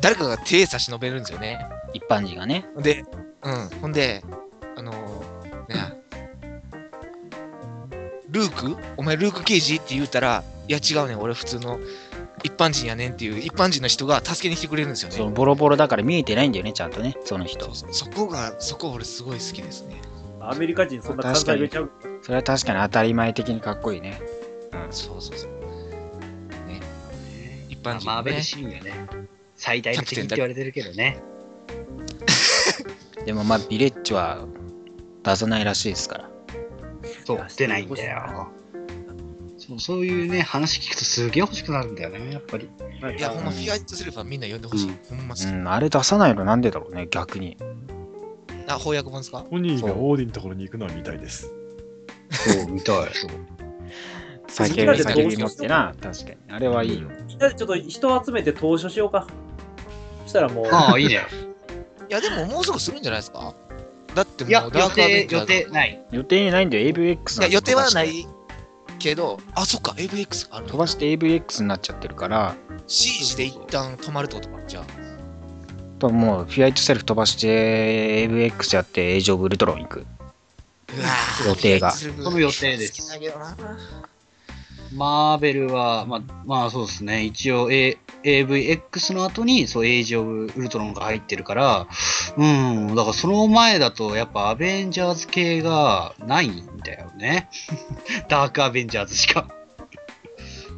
[0.00, 1.58] 誰かが手差し伸べるんですよね。
[1.92, 2.66] 一般人がね。
[2.78, 3.04] で、
[3.42, 4.22] うん、ほんで、
[4.76, 6.00] あのー、ね、
[8.30, 8.76] ルーク？
[8.96, 9.76] お前ルーク刑事？
[9.76, 11.80] って言うたら、いや違うねん、俺普通の
[12.42, 15.16] 一般人やねんっていう一般人の人が助けに来てくれるんですよね。
[15.16, 17.74] そのボロボロだから見えてないんだよね、ちゃんとね、その人。
[17.74, 20.00] そそこが、そこ俺すごい好きですね。
[20.50, 21.90] アメリカ人そんな考えれちゃう？
[22.22, 24.20] それは確かに当たり前的にかっこいいね。
[24.90, 25.50] そうそうそう。
[26.66, 26.80] ね。
[27.68, 28.42] 一般人のねマーベル。
[28.42, 29.08] シーンがね、
[29.56, 31.20] 最大の敵って言われてるけどね。
[33.24, 34.46] でもまあ、ビレッジは
[35.24, 36.30] 出さないらしいですから。
[37.24, 38.48] そう、出ないんだよ。
[39.58, 42.70] そうそういうね、話聞くとすげえ欲しくなるんだよね、やっぱり。
[43.18, 44.96] いや、ほんま、フィアイットセルフはみんな読んでほしい。
[45.08, 45.46] ほんま好き。
[45.46, 47.56] うん、あれ出さないのなんでだろうね、逆に。
[48.68, 49.42] あ、翻訳本ですか？
[49.48, 51.52] ポニーがオーディのところに行くのは見たいです。
[52.30, 53.08] そう、見たい。
[54.48, 56.36] 酒みんなで酒に持ってな、確かに。
[56.50, 57.08] あれはいいよ。
[57.26, 59.26] みんなでちょっと人集めて投書しようか。
[60.24, 61.20] そしたらもう、ああ、いいね。
[62.08, 63.54] いや、でももうすぐするんじゃないですか？
[64.14, 66.04] だってもう、いや、予ダークアベ定、予ンジャーズ定ない。
[66.10, 68.26] 予定にないんだよ、AVX いや、予定はない
[68.98, 72.54] けけど、あ、そっか、AVX あるの飛ばして AVX になっちゃってるから、
[72.86, 74.84] シージで一旦止まるってことか、じゃあ。
[75.98, 80.06] ともうフィアイトセルフ飛ばして AVX やってエイジオブウルトロン行く。
[81.46, 81.92] 予定が。
[81.92, 83.18] そその予定です。
[84.94, 87.04] マーベルは、まあ、まあそうです。
[87.04, 91.86] ね、一応、A、AVX の後に、そう、エイジオブ・ウルトロンが入ってるから、
[92.36, 97.48] うん、だからその前だと、やっぱアベンジャーズ系がないんだよね。
[98.28, 99.48] ダークアベンジャーズしか。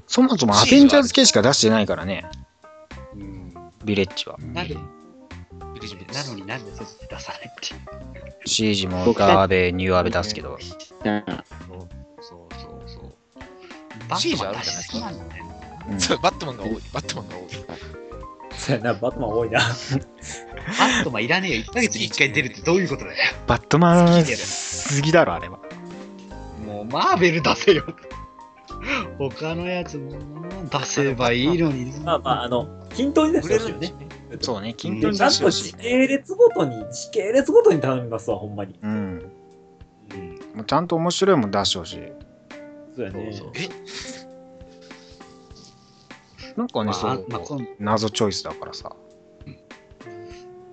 [0.06, 2.24] そもそもアベンジャーズ系しか出してないからね、
[3.14, 3.52] うん、
[3.84, 4.38] ビレッジは。
[4.54, 4.76] なんで、
[5.78, 8.34] ビリジブルなのになんでそっち出さないっていう。
[8.46, 10.58] シージもガーベ、ニューアベ出すけど。
[11.04, 13.12] だからそうそうそう。
[14.08, 15.52] バシーットマン出し好きなんだよね。
[15.90, 17.48] うんそうバットマンが多い、バットマンが多い。
[18.58, 19.60] そうやな、バットマン多いな。
[19.60, 21.62] バットマンいらねえよ。
[21.62, 23.16] 1ヶ月に1回出るってどういうことだよ。
[23.46, 25.58] バットマン好きだよすぎだろ、あれは。
[26.66, 27.84] もうマーベル出せよ。
[29.18, 30.12] 他のやつも
[30.70, 32.04] 出せばいいのにな。
[32.04, 33.78] まあまあ、あの、均等に出し売てほしいよ。
[33.78, 34.07] ね。
[34.40, 35.50] そうね、均うん等にちゃんと。
[35.50, 38.78] 時系列ごとに、時系列ごとに頼みますわ、ほんまに。
[38.82, 38.90] うん。
[38.90, 42.12] うんもうちゃんと面白いもん出してほしい。
[42.96, 43.32] そうやね。
[43.54, 43.68] え？
[46.56, 48.92] なんかね、まあそう、まあ今謎チョイスだからさ。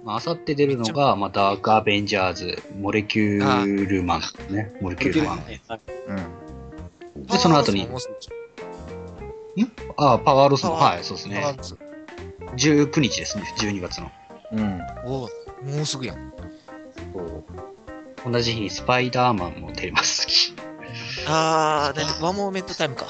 [0.04, 4.22] まあさって出るのが、まあ、ダークアベンジャーズ、モレキュールマン
[4.54, 4.72] ね。
[4.80, 5.40] モレキュールマン。
[7.16, 7.26] うん。
[7.26, 8.38] でその後にパワーロスもも
[9.58, 11.58] うすああ、パワーロスも、はい、そうですねぐパワー。
[11.58, 11.78] ロス
[12.58, 14.12] 19日ですね、12月の。
[14.52, 14.82] うん。
[15.06, 15.30] おう
[15.66, 16.34] もうすぐやん。
[18.26, 20.54] 同じ日にスパイダーマンも出ます。
[21.28, 23.08] あー、なんでワンモーメントタイムか。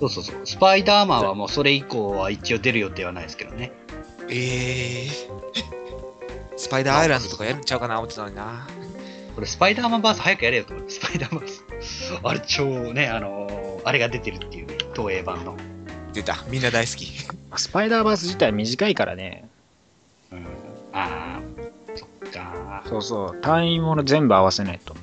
[0.00, 0.36] そうそうそう。
[0.44, 3.72] スパイダーマンはもうそれ以降は一応出る予定はないですけどね。
[4.28, 5.10] えー。
[6.56, 8.66] スパイダーアイランドとかやるんちゃうかな思ってたのにな。
[9.34, 12.18] これスパイダーマンバース早くやれよと思って、スパイダーマンバース。
[12.24, 15.56] あれ超ね、あのーあれが出てるっていうね、東映版の。
[16.12, 16.44] 出た。
[16.48, 17.06] みんな大好き。
[17.58, 19.48] スパイダーバース自体短いからね。
[20.32, 20.46] うん。
[20.92, 21.40] ああ、
[21.94, 22.82] そっか。
[22.86, 23.40] そうそう。
[23.40, 24.94] 単位もの全部合わせないと。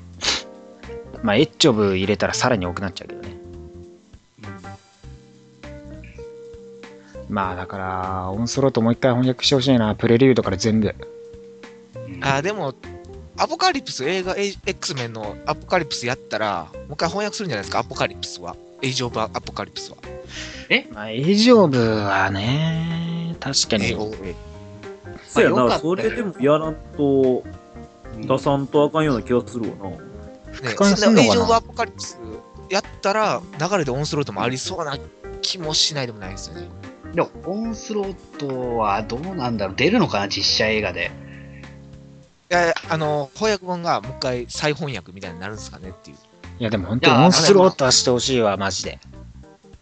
[1.22, 3.34] まあ、エッジョブ入れたらさらに多くなっちゃうけどね。
[7.28, 9.94] まあ、だから、オンスロートもう一回翻訳してほしいな。
[9.94, 10.94] プレリュードから全部。
[12.08, 12.74] うんあー、でも、
[13.36, 18.54] アポカリプス、映画 X メンのアポカリプスやったら、もう一回翻訳するんじゃないですか、アポカリプスは。
[18.82, 19.96] エイジオブアポカリプスは。
[20.92, 23.96] まあ、エイジオブはね、確かに。
[25.26, 27.44] そうやな、まあよかったよそれでもやらんと、
[28.18, 29.90] 出さんとあかんような気がするわな。
[29.90, 29.98] ね、
[30.52, 32.18] 俯瞰すんのかなそんなエイジオブアポカリプス
[32.70, 34.98] やったら、流れでオンスロートもありそうな
[35.42, 36.68] 気もしないでもないですよね。
[37.14, 41.10] でも、オンスロートはどうなんだろう出るのかな実写映画で。
[42.50, 46.16] いやいやあの、翻訳本がもう一回再翻訳みたいになるんですかねっていう。
[46.60, 48.98] いや、でも本当にオンスロートはしてほしいわ、マジで。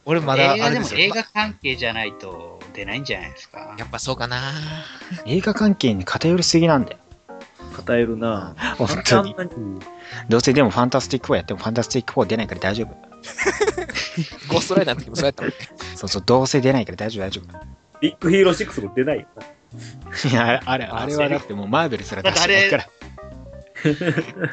[0.04, 1.00] 俺まだ映画でもあれですよ。
[1.00, 3.74] 映画関係じゃないと出ないんじゃないですか？
[3.78, 4.52] やっぱそうかな。
[5.26, 6.98] 映画関係に偏りすぎなんだよ。
[7.76, 8.54] 偏るな。
[8.78, 9.34] 本当に。
[10.28, 12.88] どうせでもファンタスティック4やってもファンタスティック4出ないから大丈夫。
[14.52, 15.56] ゴーストライダーの時もそうやったもんね。
[15.96, 17.58] そうそう、どうせ出ないから大丈夫、大丈夫。
[18.00, 20.30] ビッグヒーロー6も出ないよな。
[20.30, 22.86] いや、あれ、あれはだってもうマーベルすら出してないから。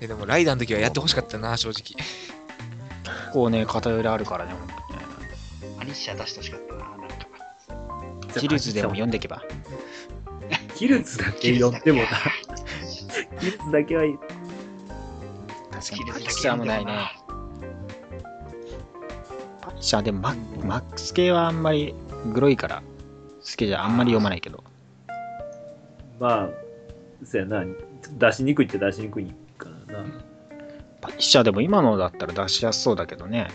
[0.00, 1.94] えでもライダーの時はやってほしかったな、正直。
[3.32, 5.76] こうね、偏りあるからね、本当にね。
[5.80, 6.80] パニッシャー出してほしかったな。
[6.80, 9.42] なんかシリーズでも読んでいけば。
[10.74, 12.08] キルズだけ読んでもな。
[13.40, 14.18] キルズだけはいい。
[15.70, 16.92] 確かに、キルズだけパニッシャーもないね。
[19.60, 20.34] パニッシャーでもマ
[20.64, 21.94] マックス系はあんまり
[22.32, 22.82] グロいから
[23.40, 24.64] 好きじゃあんまり読まないけど。
[26.18, 26.48] まあ、
[27.24, 27.64] そうやな。
[28.18, 30.29] 出しにくいって出しにくいからな。
[31.00, 33.50] パニッシャーでも今のだったら出しやすそうだけどね。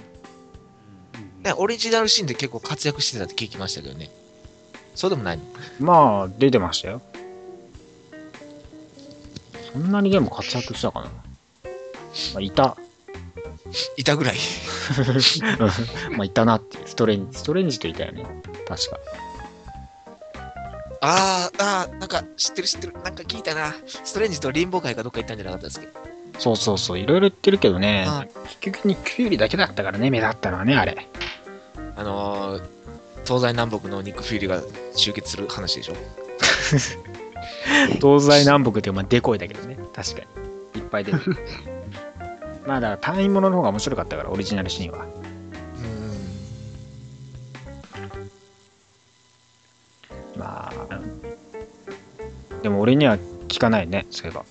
[1.44, 4.10] ねオリジナルシーンで結構活躍してたって聞きましたけどね。
[4.96, 5.44] そうでもないの
[5.80, 7.02] まあ、出てましたよ。
[9.74, 11.08] そんなにでも活躍したかな。
[11.08, 11.12] ま
[12.38, 12.78] あ、いた。
[13.98, 14.38] いたぐらい。
[16.16, 16.88] まあ、いたなっていう。
[16.88, 18.26] ストレンジ、ストレンジといたよね。
[18.68, 18.98] 確か。
[21.02, 22.94] あー、あー、なんか知ってる知ってる。
[23.04, 23.76] なんか聞いたな。
[23.86, 25.88] ストレンジとリンボ会かどっか行ったんじゃなかったですけ？
[25.88, 25.92] ど。
[26.40, 28.26] そうそうそう、いろいろ言ってるけどねは、
[28.62, 31.08] 結局にキュウリだけだったからね、目立ったのはね、あれ。
[31.96, 32.64] あのー、
[33.26, 34.62] 東西南北のニック・フューリーが
[34.96, 35.96] 集結する話でしょ？
[38.02, 40.22] 東西南北ってまあデコイだけどね、確か
[40.76, 40.82] に。
[40.82, 41.38] いっぱい出てる。
[42.68, 45.06] まあだから単位ものの方が面白かったから、オリジナルシーンは。
[45.06, 45.08] う
[50.38, 51.00] まあ、
[52.62, 53.18] でも俺には
[53.48, 54.44] 聞かないね、そういえば。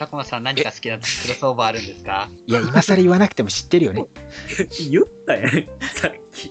[0.00, 2.30] タコマさん何か好きなクロスオーバーあるんですか？
[2.46, 4.06] いや、今更言わなくても知ってるよね。
[4.90, 6.50] 言ったやん、さっき。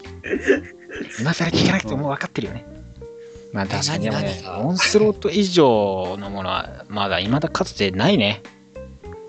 [1.19, 2.63] 今更聞かなくてももう分かってるよね。
[3.51, 8.43] まあ確かにでもね何、オンスロート以上のものはまだ未だかつてないね。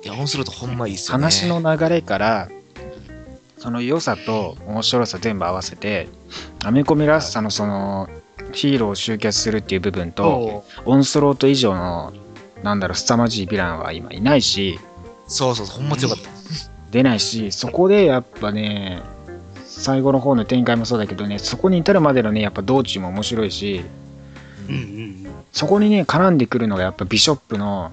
[0.04, 1.22] いや、オンスロートほんまいいっすよね。
[1.22, 2.50] 話の流れから、
[3.56, 6.08] その良さと面白さ全部合わせて、
[6.62, 8.10] アメコミらしさのその、
[8.52, 12.12] ヒーローを集結するっていう部分と、オンスロート以上の、
[12.62, 14.78] なんだろう、凄まじいヴィランは今いないし、
[15.26, 16.30] そうそうそう、ほんま強かった。
[16.90, 19.02] 出ないし、そこでやっぱね、
[19.64, 23.84] 最後の方の展開もそうだけどね、そこに至るまでのね、やっぱ道中も面白いし、
[24.68, 27.92] うんうんそこにね、絡んでくるのがやっぱビショップの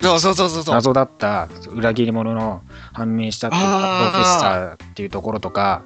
[0.00, 0.74] そうそうそうそう。
[0.74, 5.82] 謎だった裏切り者の判明したっていうプロフェッサーっていうところとか、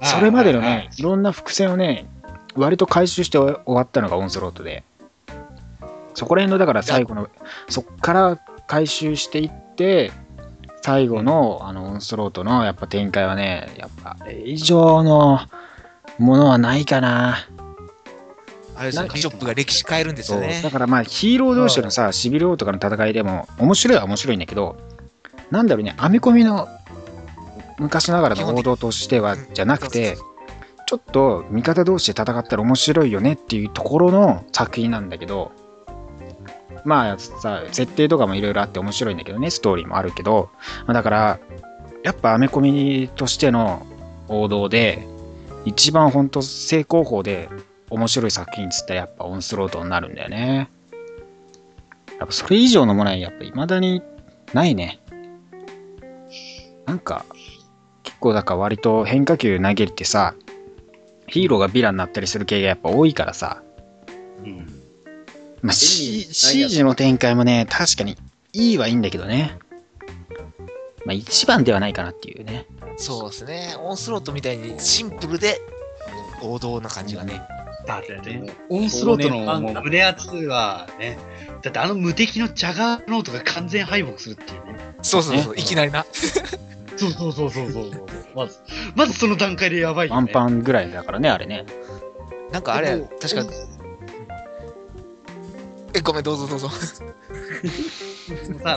[0.00, 0.08] うん。
[0.08, 2.06] それまでのね、いろんな伏線をね、
[2.54, 4.84] 割と回収して終わったのがオンスロートで、
[6.14, 7.28] そこら辺の、だから最後の、
[7.68, 10.12] そっから回収していって、
[10.82, 15.40] 最後のあのオンスロートのやっぱ展開はね、やっぱあれ以上の
[16.18, 17.46] ものはないかな。
[18.74, 20.70] あれですよなんかビショップが歴史変えるんですよねだ。
[20.70, 24.76] からまあヒーロー同士のさ、シビル王とかの戦いでも面白いは面白いんだけど、
[25.50, 26.68] なんだろうね、編み込みの
[27.78, 30.16] 昔ながらの王道としてはじゃなくて、
[30.86, 35.52] ちょっと味方同士で戦ったら面白いよねっていうところの作品なんだけど、
[36.84, 40.50] まあさ、設定とかもいろいろあって面白いんだけどね、ストーリーもあるけど、
[40.86, 41.40] まあ、だから、
[42.02, 43.86] やっぱアメコミとしての
[44.28, 45.06] 王道で、
[45.64, 47.48] 一番本当正攻法で
[47.90, 50.68] 面白い作品っつったらやっぱオンスロートになるんだよね。
[52.18, 54.02] やっぱそれ以上のものはやっぱ未だに
[54.52, 55.00] ないね。
[56.86, 57.24] なんか、
[58.02, 60.34] 結構だから割と変化球投げってさ、
[61.28, 63.62] ヒーローがヴィランになったりする系がやっぱ多いからさ、
[64.44, 64.81] うん
[65.62, 68.16] まあ、シシージの展開もね、確かに
[68.52, 69.58] いいはいいんだけどね。
[71.04, 72.66] まあ一番ではないかなっていうね。
[72.96, 73.74] そうですね。
[73.78, 75.60] オンスロートみたいにシンプルで
[76.42, 77.40] 王道な感じがね。
[77.86, 81.18] だって、オンスロートのもう胸圧はね、
[81.62, 84.94] だってあの無敵のジャガーノートが完全敗北するっていうね。
[85.02, 86.06] そうそうそう、いきなりな。
[86.96, 88.06] そうそうそうそうそう。
[88.36, 88.58] まず、
[88.94, 90.32] まずその段階でやばいよ、ワンね。
[90.32, 91.64] パンぐらいだからね、あれね。
[92.52, 93.44] なんかあれ確か、
[95.94, 96.68] え、ごめん、どうぞどうぞ。
[96.70, 97.04] さ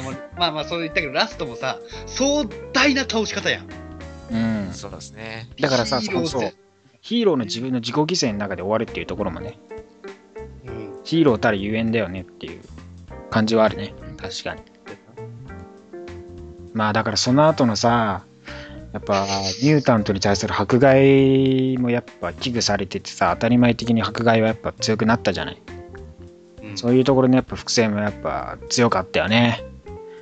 [0.01, 3.68] もうまあまあそう言ったけど、ラストもさ、壮大な倒し方やん。
[4.32, 4.38] う
[4.70, 4.74] ん。
[4.74, 5.49] そうですね。
[5.59, 6.55] だからさ、ヒーローそうそうぜ。
[7.01, 9.59] ヒーローの自分の自己犠牲の中で終わるっていうところもね、
[10.66, 10.99] うん。
[11.03, 12.61] ヒーローたるゆえんだよねっていう
[13.30, 13.93] 感じはあるね。
[14.18, 14.61] 確かに。
[16.74, 18.26] まあだからその後のさ、
[18.91, 19.26] やっぱ
[19.61, 25.61] ミュータントに対する迫害もやっぱ危惧されててさ、当たり前的に迫害はやっぱ強くなったじゃない。
[26.76, 29.63] うんそういうところのやっぱ伏線もやっぱ強かったよね。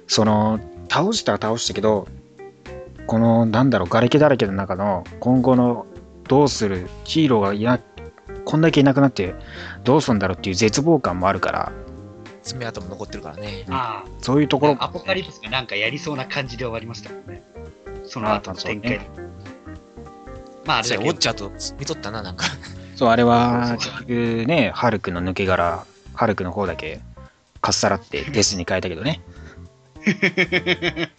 [0.07, 2.07] その、倒したは倒したけど、
[3.07, 5.85] このなんだろう、瓦礫だらけの中の今後の
[6.27, 7.79] どうするヒーローがいな、
[8.45, 9.35] こんだけいなくなって
[9.83, 11.71] どうするんだろうっていう絶望感もあるから、
[12.43, 13.65] 爪痕も残ってるからね。
[13.69, 17.43] あそういうところあ、アポカリプスがなんかやりそうな感じで終わりましたもんね。
[18.05, 18.97] その後の展開。
[18.97, 19.01] あ
[20.65, 22.45] まああれだけどウォッチャーと見とったな、なんか。
[22.95, 26.99] そう、あれは結局ね、ハルクの抜け殻、ハルクの方だけ
[27.61, 29.21] かっさらってデスに変えたけどね。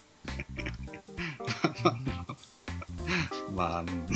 [3.53, 4.07] まあ、うん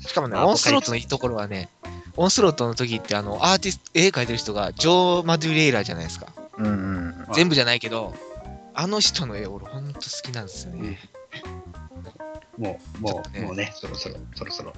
[0.00, 1.68] しかもね、まあオンスロートのいいところはね、
[2.16, 6.26] オンスロートの時って、あの、アーティスト、絵描いてる人がジョー・マドゥレイラーじゃないですか。
[6.58, 7.06] うんうん。
[7.26, 8.14] はい全部じゃないけど、
[8.74, 10.98] あの人の絵、俺、ほんと好きなんですよね。
[12.58, 14.74] もう、もう、ねもうね、そろそろ、そろそろ。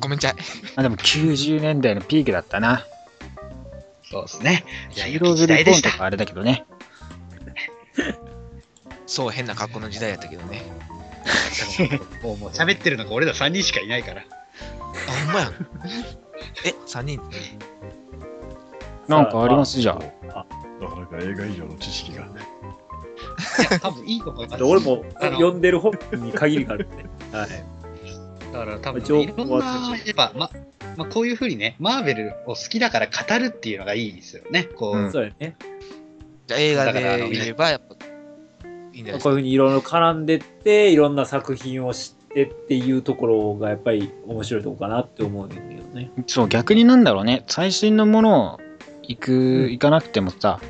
[0.00, 0.34] ごめんちゃい。
[0.34, 0.40] ま
[0.76, 2.84] あでも90年代のピークだったな。
[4.10, 4.64] そうですね。
[4.94, 5.88] いや、ヒーローズリポ時代でした。
[5.90, 6.64] ーンとかあれだけどね。
[9.06, 10.62] そう、変な格好の時代やったけどね。
[12.22, 14.22] もう、もう喋ってるのが俺ら3人しかいないから。
[14.22, 15.54] あ、ほんまやん。
[16.64, 17.20] え、3人？
[19.08, 20.02] なんかありますじゃん。
[20.30, 20.46] あ
[20.80, 22.24] なかなか映画以上の知識が。
[22.24, 22.26] い
[23.70, 24.64] や、多分いいと思います。
[24.64, 27.04] 俺もあの読んでる本に限りがあるんで。
[27.36, 27.77] はい。
[28.52, 30.50] だから多分、情報ね、いろんな、やっぱ、ま、
[30.96, 34.64] まあ、こういうふうにね、マーベルを好きだから語るっていうのがいいですよね。
[34.64, 35.56] こう、うんそうやね。
[36.46, 37.94] じゃあ映画で言えば、やっぱ、
[38.92, 39.22] いいんじゃないですか。
[39.24, 46.10] こういうふうにいろいろ絡んでって、いろんな作品を知ってっていうところがやっぱり面白いとこかなって思うんだけどね。
[46.26, 47.44] そう、逆になんだろうね。
[47.46, 48.60] 最新のものを
[49.02, 50.60] 行く、ん行かなくてもさ、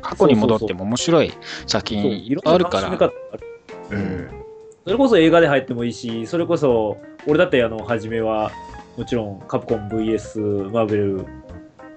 [0.00, 1.32] 過去に戻っても面白い
[1.66, 3.10] 作そう、品いろんあるかな楽しみ方ら。
[3.10, 4.45] がある。
[4.86, 8.52] えそれこそ映画で入ってもいいし、それこそ、俺だってあの、初めは、
[8.96, 11.26] もちろんカプコン VS マーベル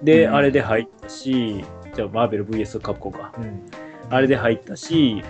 [0.02, 1.64] で、うんあれで入ったし、
[1.94, 3.32] じゃあマーベル VS カプコンか。
[3.38, 3.62] うん。
[4.10, 5.22] あれで入ったし、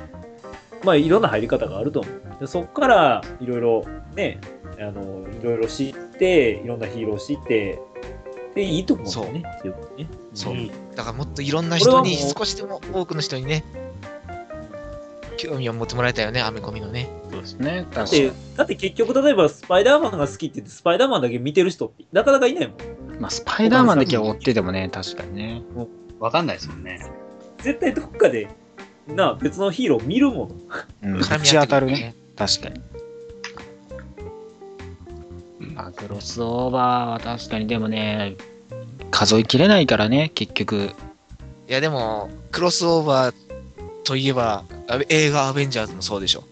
[0.84, 2.22] まあいろんな入り方があると思う。
[2.40, 3.84] でそっからいろいろ
[4.16, 4.40] ね、
[4.78, 7.78] あの、いろいろ知って、いろんなヒーロー知って、
[8.54, 10.08] で、いいと思うんだよね。
[10.34, 13.64] そううんだからもっといろんな人に、少しでも多くの人にね、
[15.41, 17.09] 興味を持ってもらいたいよね、アメコミのね。
[17.30, 17.86] そうですね。
[17.93, 22.76] 確かだって、だって結局例えばスパイダーマンが好きって言って、スパイダーマンだけ見てる人ってなかなかいないもん。
[23.12, 23.18] に。
[23.18, 25.62] まあ、スパイダーマンだけは追っててもね、確かにね。
[26.18, 27.01] わかんないですもんね。
[27.59, 28.49] 絶対どっかで、
[29.07, 30.51] な、別のヒーロー見るもの。
[31.05, 32.14] うん、絡みぶち当合ってくるたるね。。
[32.36, 32.80] 確かに。
[35.74, 38.36] まあ、クロスオーバーは確かに、でもね、
[39.11, 40.91] 数えきれないからね、結局。
[41.68, 43.49] いやでも、クロスオーバー
[44.11, 46.42] といえば、あ映画アベンジャーズもそうでしょ。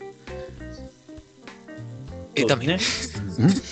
[2.36, 2.78] え、ダメ、ね。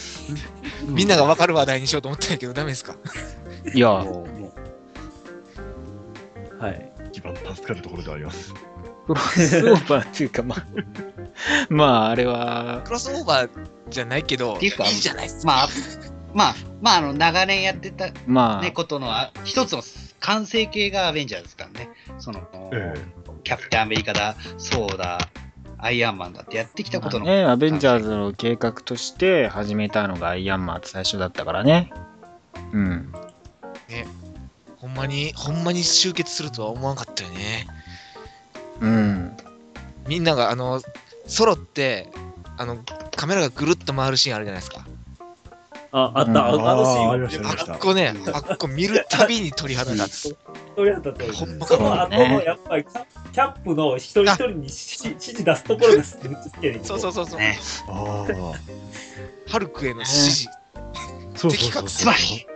[0.88, 2.96] みんなが分かる話題にしようと思ったんやけど、ダメですか？
[3.72, 4.52] いや、もうも
[6.58, 6.92] うはい。
[7.12, 8.52] 一番助かるところではあります。
[9.06, 10.66] クロスオーバーっていうか、まあ、
[11.70, 13.50] まあ、あれは、クロスオーバー
[13.88, 15.46] じゃないけど、いいじゃないですか。
[15.46, 15.68] まあ、
[16.34, 19.82] まあ、まあ、あの、長年やってた、まあ、ね、ことのあ一つの
[20.18, 21.88] 完成形がアベンジャーズですからね。
[22.18, 22.40] その、
[22.72, 22.94] え
[23.46, 25.18] キャプテンアメリカだ、ソーダ、
[25.78, 27.26] アイアンマンだってやってきたことの。
[27.26, 31.92] ね、アベンジャーズの計画として始めたのがアイアンマンって最初だったからね。
[32.72, 33.12] うん。
[34.78, 37.68] ほんまに、ほんまに集結するとは思わなかったよね。
[38.80, 39.36] うん。
[40.08, 40.82] みんなが、あの、
[41.28, 42.08] ソロって、
[42.56, 42.78] あの、
[43.14, 44.84] カメラがぐるっと回るシーンあるじゃないですか。
[45.98, 50.36] あ、あった、うんああのシーンあーありましたあっこね、あっこ見るたびに鳥肌立つ。
[50.76, 57.40] それやったと思うほんまその後ねのやっぱりキャキャップの一人一人に指示出すところがすってるってるそうそうそうそう。
[57.40, 57.58] ね。
[57.88, 59.50] ああ。
[59.50, 60.48] ハルクへの指示。
[61.34, 62.46] そうそうそうつまり、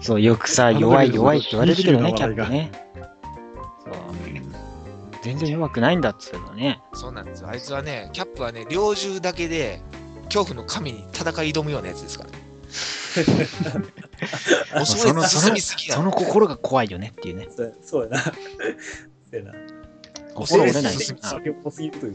[0.00, 2.70] そう、よくさ、弱い弱いって言われるけどね、キャップね。
[3.84, 3.94] そう。
[5.22, 6.80] 全然弱くないんだっつうのね。
[6.92, 7.48] そうなんですよ。
[7.48, 9.80] あいつはね、キャップはね、猟銃だけで、
[10.24, 12.43] 恐怖の神に戦い挑むようなやつですからね。
[14.74, 17.48] 恐れ進みすぎやその心が怖いよねっていうね。
[17.54, 18.20] そうやそうやな。
[18.22, 18.30] そ
[19.32, 19.52] うやな。
[20.34, 21.20] 心折れないそしすぎ
[21.90, 22.14] るという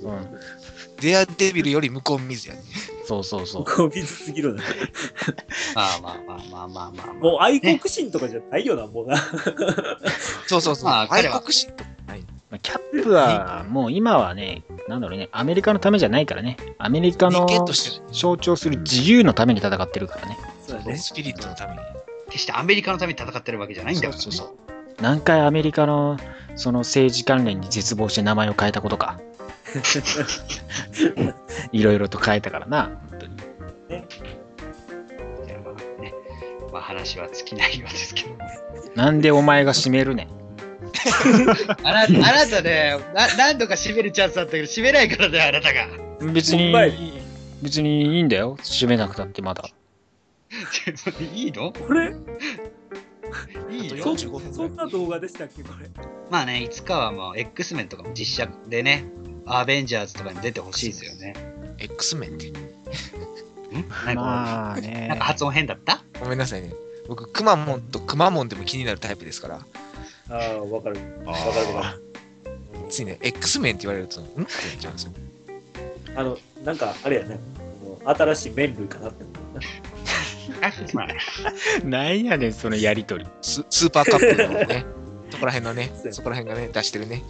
[1.00, 2.62] デアデビルより向こう水やね。
[3.06, 3.64] そうそうそう。
[3.64, 4.64] こう水すぎるな。
[5.74, 9.18] まあまあまあまあまあまあ、もう愛国心とかじゃないよな、もうな。
[10.48, 10.86] そうそうそう。
[10.86, 12.24] まあ愛国心とかない。
[12.52, 16.58] まあキャップはもう今はね、なんだろうね、アメリカのためじゃないからね。
[16.78, 17.48] アメリカの
[18.12, 20.38] 象徴する自由のために戦ってるからね。
[20.70, 20.98] そうやね。
[20.98, 21.80] スピリットのために。
[22.30, 24.22] 決してアメリカのために戦ってるわけじゃないんだから、ね。
[24.22, 24.58] そうそうそう。
[25.02, 26.18] 何回アメリカの
[26.56, 29.20] その政治関連に絶望して名前を変えたことか。
[31.72, 32.92] いろいろと変えたからな。
[33.10, 36.14] 本当にじゃあまあね、
[36.72, 38.30] まあ話は尽きないようですけど。
[38.96, 40.30] なんでお前が締めるねん。
[41.84, 45.88] あなあなたねな、何度か締めるチャンスあったけど、締めないからね、あなたが。
[46.34, 46.74] 別に
[47.62, 48.58] 別にいいんだよ。
[48.58, 49.64] 締めなくたってまだ。
[51.34, 51.72] いいの？
[51.72, 52.14] これ、
[53.72, 54.28] いいそよそ。
[54.28, 55.90] 45分ぐそらいんな動画でしたっけ、これ？
[56.30, 59.06] まあね、いつかはもう X メンとかも実写でね、
[59.46, 61.34] アベンジャーズとかに出てほしいですよね。
[61.78, 62.50] X メンって。
[62.50, 62.54] ん？
[62.54, 65.24] なんか、まあなんねか。
[65.26, 66.04] 発音変だった？
[66.20, 66.74] ごめんなさいね。
[67.08, 69.66] 僕、くまモンとくまモンでも気になるタイプですから、
[70.30, 70.98] ああ、わかる。
[71.26, 71.98] あわかるわかあ。
[72.90, 74.26] ついね、X メンって言われると、ん？
[74.26, 74.48] ってなっ
[74.80, 75.12] ちゃうんですよ。
[76.16, 77.40] あの、なんか、あれやね。
[78.04, 79.36] あの新しい麺類かなって思う
[80.94, 81.18] まあね
[81.84, 83.26] なんやねん、そのやりとり。
[83.42, 84.86] ススーパーカップルのね、
[85.32, 87.24] そこら辺のね、そこら辺がね、出してるね。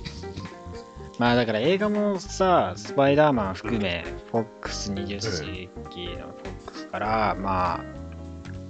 [1.18, 6.34] まあだから映画もさ、スパイダーマン含め、FOX20 世紀の
[6.66, 7.80] FOX から、まあ、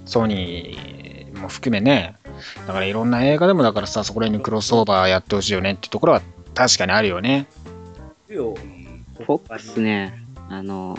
[0.04, 2.16] ソニーも含めね、
[2.66, 6.22] だからいろんな映画でもだからさ、そこら辺にクロスオーバーやってほしいよねっていうところは
[6.54, 7.46] 確かにあるよね。
[8.28, 8.54] よ
[9.26, 10.98] フォックスね、あの、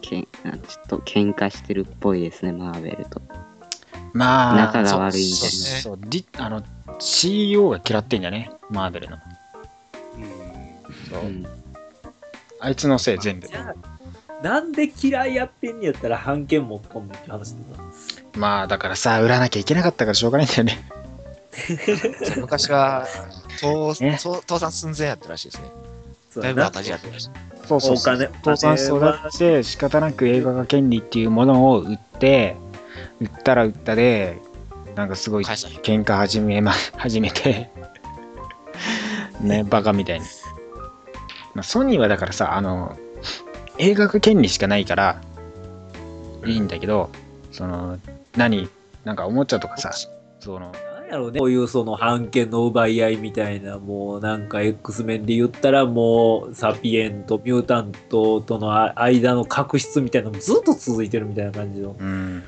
[0.00, 3.20] けんあちょっと喧嘩してるっぽいですね、マーベルと。
[4.12, 6.62] まあ、仲が悪いんそうでねそうそう、リあの、
[6.98, 8.50] CEO が嫌ってんじゃね？
[8.70, 9.18] マーベルの。
[11.10, 11.46] そううん、
[12.60, 13.56] あいつのせい全部じ。
[13.56, 17.84] ゃあ、なんで嫌いやってんねやったら判権持っとんねんって話だな。
[18.36, 20.78] まあだからさ、売らなきゃいけなかったからしょうがないんだよね。
[22.36, 23.06] 昔は、
[23.58, 25.70] 倒ね倒倒産寸前やったらしいですね。
[26.42, 27.30] だいぶな赤字やったらしい。
[27.68, 28.14] そうそうそう。
[28.14, 32.56] お金倒産しそうだって仕方なく映画化権利っていうものを売って、
[33.20, 34.38] 売ったら売ったで、
[34.94, 37.70] なんかすごい喧嘩始めま、始めて、
[39.40, 40.26] ね、バカみたいに。
[41.54, 42.96] まあ、ソニーはだからさ、あの、
[43.78, 45.20] 映画化権利しかないから、
[46.46, 47.10] いいんだけど、
[47.52, 47.98] その、
[48.36, 48.68] 何、
[49.04, 49.92] なんかおもちゃとかさ、
[50.40, 50.72] その、
[51.08, 61.96] やろうね、こういうその判権の奪い合いみたいな、もうなんか X 面で言ったらもうサピエント、ミュータントとのあ間の確執みたいなのもずっと続いてるみたいな感じの。
[61.98, 62.44] うん。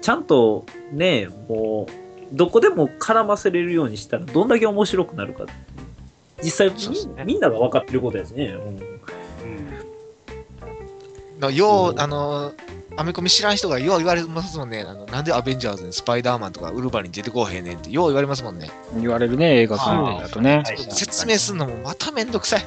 [0.00, 5.46] ちゃんとね、もう、どこでも絡ませれるようにしたらどんだけ面白くなるか。
[6.42, 8.46] 実際ねみみんなが分かってることですね。
[8.46, 9.02] うん
[11.42, 12.52] のよう、あの、
[12.96, 14.82] アメコミ知らん人がよう言われますもんね。
[14.82, 18.70] あのなんでアベンジャーズにスパイダーマンとかウルヴァリン出てこうへんねんってよう言われますもんね。
[18.98, 20.62] 言われるね、映画関連だとね。
[20.64, 22.62] はい説明するのもまためんどくさい。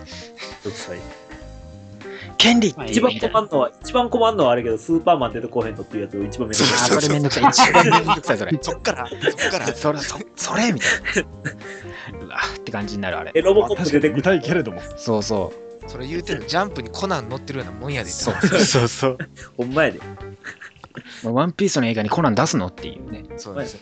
[2.38, 7.43] 権利まあ一番困るのは、一番困るのはあれけど、スーパーマン出てこへんのっていうやつを一番目あー、それめんどくさい。
[7.49, 8.59] 一番めんどくさい、それ。
[8.61, 9.67] そっから、そっから。
[9.73, 12.19] それ、そそれみたいな。
[12.26, 13.32] うわって感じになる、あれ。
[13.34, 14.21] え、ロボコップ出てくる。
[14.21, 14.82] たいけれども。
[14.97, 15.53] そうそ
[15.88, 18.11] それ言うてるのジャンプにコナン乗ってるようなもんやでう。
[18.11, 19.17] ってそうそうそう。
[19.57, 19.99] ほんまやで。
[21.23, 23.25] ワンピースの映画にコナン出すのっていうね。
[23.38, 23.79] そうですよ。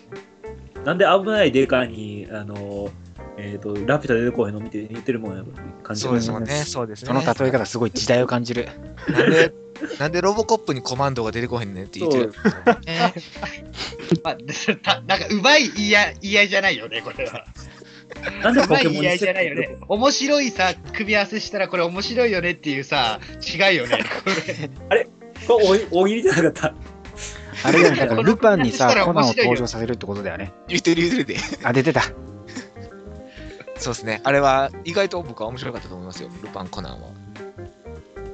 [0.83, 2.91] なんで危ないデカに、あの、
[3.37, 5.43] えっ、と、ラピュタ出てこへんの見て言ってるもんや
[5.81, 6.63] 感じそうですもんね。
[6.65, 7.07] そうですね。
[7.07, 8.67] その例え方、すごい時代を感じる。
[9.07, 9.53] なんで、
[9.99, 12.33] なんでロボコップにコマンドが出てこへんねんって言ってる。
[12.85, 13.13] ね
[14.23, 15.95] まあ、なんか、うまい言い
[16.37, 17.45] 合いじゃないよね、これは。
[18.41, 19.77] なんでポケモンに言い合いじゃないよね。
[19.87, 23.99] 面白いさ、組み合わせしたらこれ面白いよねっていうさ、違いよね。
[24.23, 24.29] こ
[24.89, 25.05] れ？
[25.47, 26.73] これ大大喜利じゃなかった？
[27.65, 30.51] あれだよね、 だからルパンにさコナンを登場させるってことだよね。
[30.67, 31.37] 言ってる言ってるで。
[31.63, 32.01] あ、出てた。
[33.77, 34.21] そうですね。
[34.23, 36.29] あれは意外と僕は面白かったと思いますよ。
[36.41, 37.09] ルパンコナンは。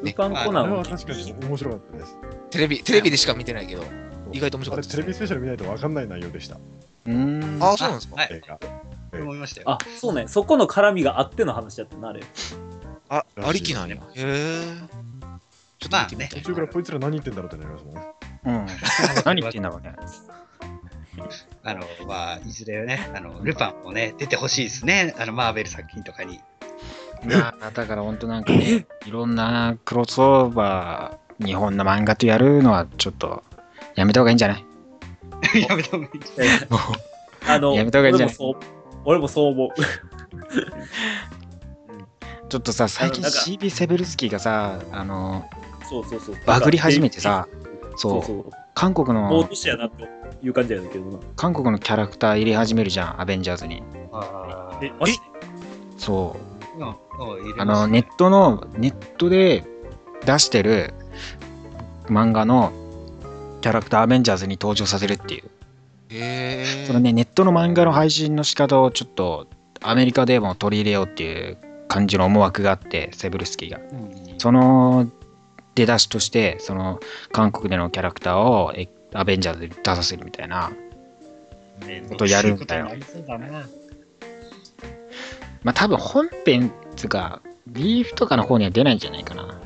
[0.03, 2.17] ルパンコナンは確かに面白かったです。
[2.51, 3.83] テレビ、テレビでしか見てないけど、
[4.31, 4.97] 意外と面白あれかったです、ね。
[4.97, 6.55] テレビスペシャル見ないと分かんない内容でした。
[6.55, 7.63] うーん。
[7.63, 8.15] あ、そうなんですか？
[8.15, 8.29] はい。
[8.31, 8.59] 映画。
[9.21, 9.71] 思いましたよ。
[9.71, 10.27] あ、そうね。
[10.27, 12.21] そこの絡みがあっての話だったな、あれ。
[13.09, 13.95] あ、ありきなんや。
[13.95, 14.61] へえ。
[15.79, 18.01] ちょっと見てみたい途中からこいつら何言ってんだろうってなりますもんね。
[18.45, 18.65] うん。
[19.25, 19.95] 何言ってんだろうね。
[21.63, 25.15] あの、まあ、いずれね、あの、ルパンもね、出てほしいですね。
[25.17, 26.35] あの、マーベル作品とかに。
[26.35, 33.43] いやだから本当なんかね、 いろんなクロスオーバー、日本の漫画とやるのはちょっと
[33.99, 34.65] やめた方がいいんじゃない？
[35.67, 36.71] やめた方がいい。
[36.71, 36.81] もう
[37.47, 38.35] あの、やめた方がいいんじゃない？
[38.39, 39.69] 俺もそう、俺もそう思う。
[42.49, 45.45] ちょっとさ、最近 CB セベルスキーがさ、あの、
[45.89, 46.35] そうそうそう。
[46.45, 47.47] バグり始めてさ、
[47.97, 48.51] そう、そうそう。
[48.73, 50.03] 韓国もうのとしてやなって
[50.41, 51.19] いう感じやけどな。
[51.35, 53.83] 韓国のキャラクター入れ始めるじゃん、アベンジャーズに。
[54.13, 54.91] あえ、
[55.97, 56.37] そ
[56.79, 56.83] う。
[56.83, 56.95] あ、
[57.57, 59.65] あの、ネットの、ネットで
[60.25, 60.93] 出してる
[62.07, 62.71] 漫画の
[63.61, 65.43] キャラクターアベンジャーズに登場させるっていう。
[66.09, 66.85] へえ。
[66.87, 69.47] そのね、ネットの漫画の配信の仕方をちょっと
[69.81, 71.57] アメリカでも取り入れようっていう
[71.87, 73.79] 感じの思惑があって、セブルスキーが。
[74.37, 75.11] その
[75.75, 76.99] 出だしとして、その
[77.31, 80.71] 韓国でのキャラクターをえアベンジャーズで出させるみたいな。
[82.09, 82.89] ことやるんだよ
[85.63, 89.43] まあ多分本編つうか、ビーフとかの方には出ないんじゃないかな。
[89.43, 89.65] う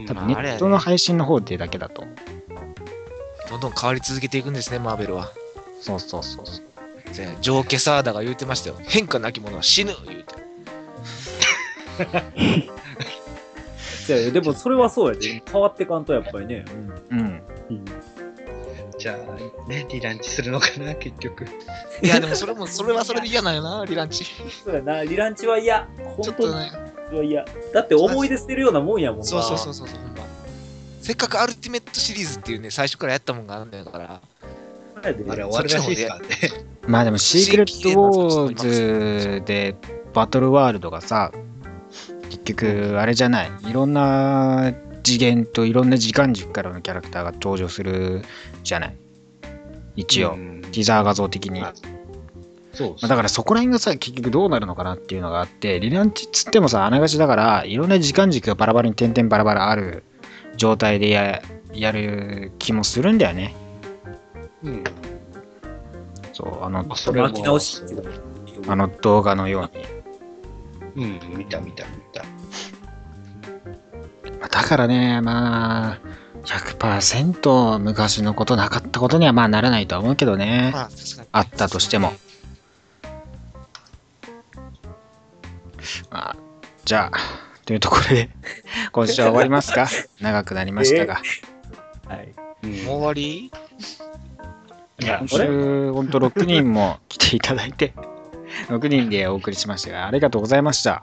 [0.00, 2.14] ん多分ネットの配信の方でだけだと思う。
[3.54, 5.30] どんどん変わり続けていくんですね、マーベルは。
[5.80, 7.14] そうそうそうそう。
[7.14, 8.76] でジョー・ケサーダが言ってましたよ。
[8.82, 10.34] 変化なき者は死ぬ言うて。
[14.12, 15.40] いや でもそれはそうやで。
[15.50, 16.64] 変わってかんとやっぱりね。
[17.10, 17.40] うん。
[18.98, 21.44] じゃあ、ね、リランチするのかな、結局。
[22.02, 24.24] いや、でもそれも、それはそれで嫌なんよな、リランチ。
[24.64, 25.88] そうやな、リランチは嫌。
[26.16, 26.72] 本当にちょっとね。
[27.12, 27.44] は嫌。
[27.72, 29.24] だって思い出捨てるようなもんやもんな。
[29.26, 29.88] そうそうそうそう。
[31.04, 34.20] せっかくアルティメットシリーズっていうね、最初からやったもんがあるんだから。
[35.02, 36.26] あれ終わるらしいですからね。
[36.86, 39.76] まあでもシークレットウォーズで
[40.14, 41.30] バトルワールドがさ、
[42.30, 43.50] 結局あれじゃない。
[43.68, 48.22] いろんな次元といろんな時間軸からのキャラクターが登場する
[48.62, 48.96] じゃない。
[49.96, 51.60] 一応、うんティザー画像的に。
[51.60, 51.74] まあ
[52.72, 60.02] そうまあだからそこら辺がさ、結局どうなるのかなっていうのがあって、リランチっつってもさ、あながちだから、いろんな時間軸がバラバラに点々バラバラある
[60.56, 61.42] 状態でや
[61.72, 63.54] やる気もするんだよね。
[64.62, 64.84] うん。
[66.32, 67.82] そう、あの、あそれも巻き直し
[68.66, 69.84] あの動画のように。
[70.96, 72.22] うん、見た見た見た。
[74.40, 76.00] まあだからね、まあ、
[76.44, 80.70] 100%昔のことなかったことにはまあならないとは思うけどね。
[80.72, 80.88] まあ。
[81.32, 82.12] あったとしても。
[86.10, 86.36] まあ、
[86.84, 87.18] じゃあ、
[87.66, 88.28] というところで、
[88.92, 89.88] 今週は終わりますか？
[90.20, 91.20] 長くなりましたが。
[92.06, 92.34] はい。
[92.84, 93.50] もう終わり？
[95.00, 97.94] いや今週、ほんと6人も来ていただいて、
[98.68, 101.02] 6人でお送りしましたが、ありがとうございました。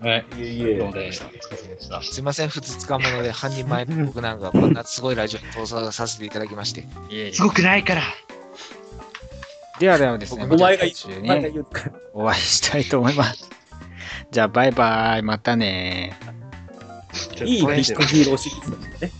[0.00, 0.24] はい。
[0.38, 1.26] いえいえどうもでした。
[1.26, 2.02] お疲れ様でした。
[2.02, 6.80] すいません、ふつつかもので、半人前の僕なんか、こんなすごいラジオに登場させていただきまして。
[6.80, 8.02] いえいえすごくないから。
[9.80, 10.84] ではではですね、お前が。
[12.14, 13.48] お会いしたいと思います。
[14.32, 15.22] じゃあ、バイバイ。
[15.22, 16.18] またね
[17.44, 19.12] いいビッグヒーローシリーズだね。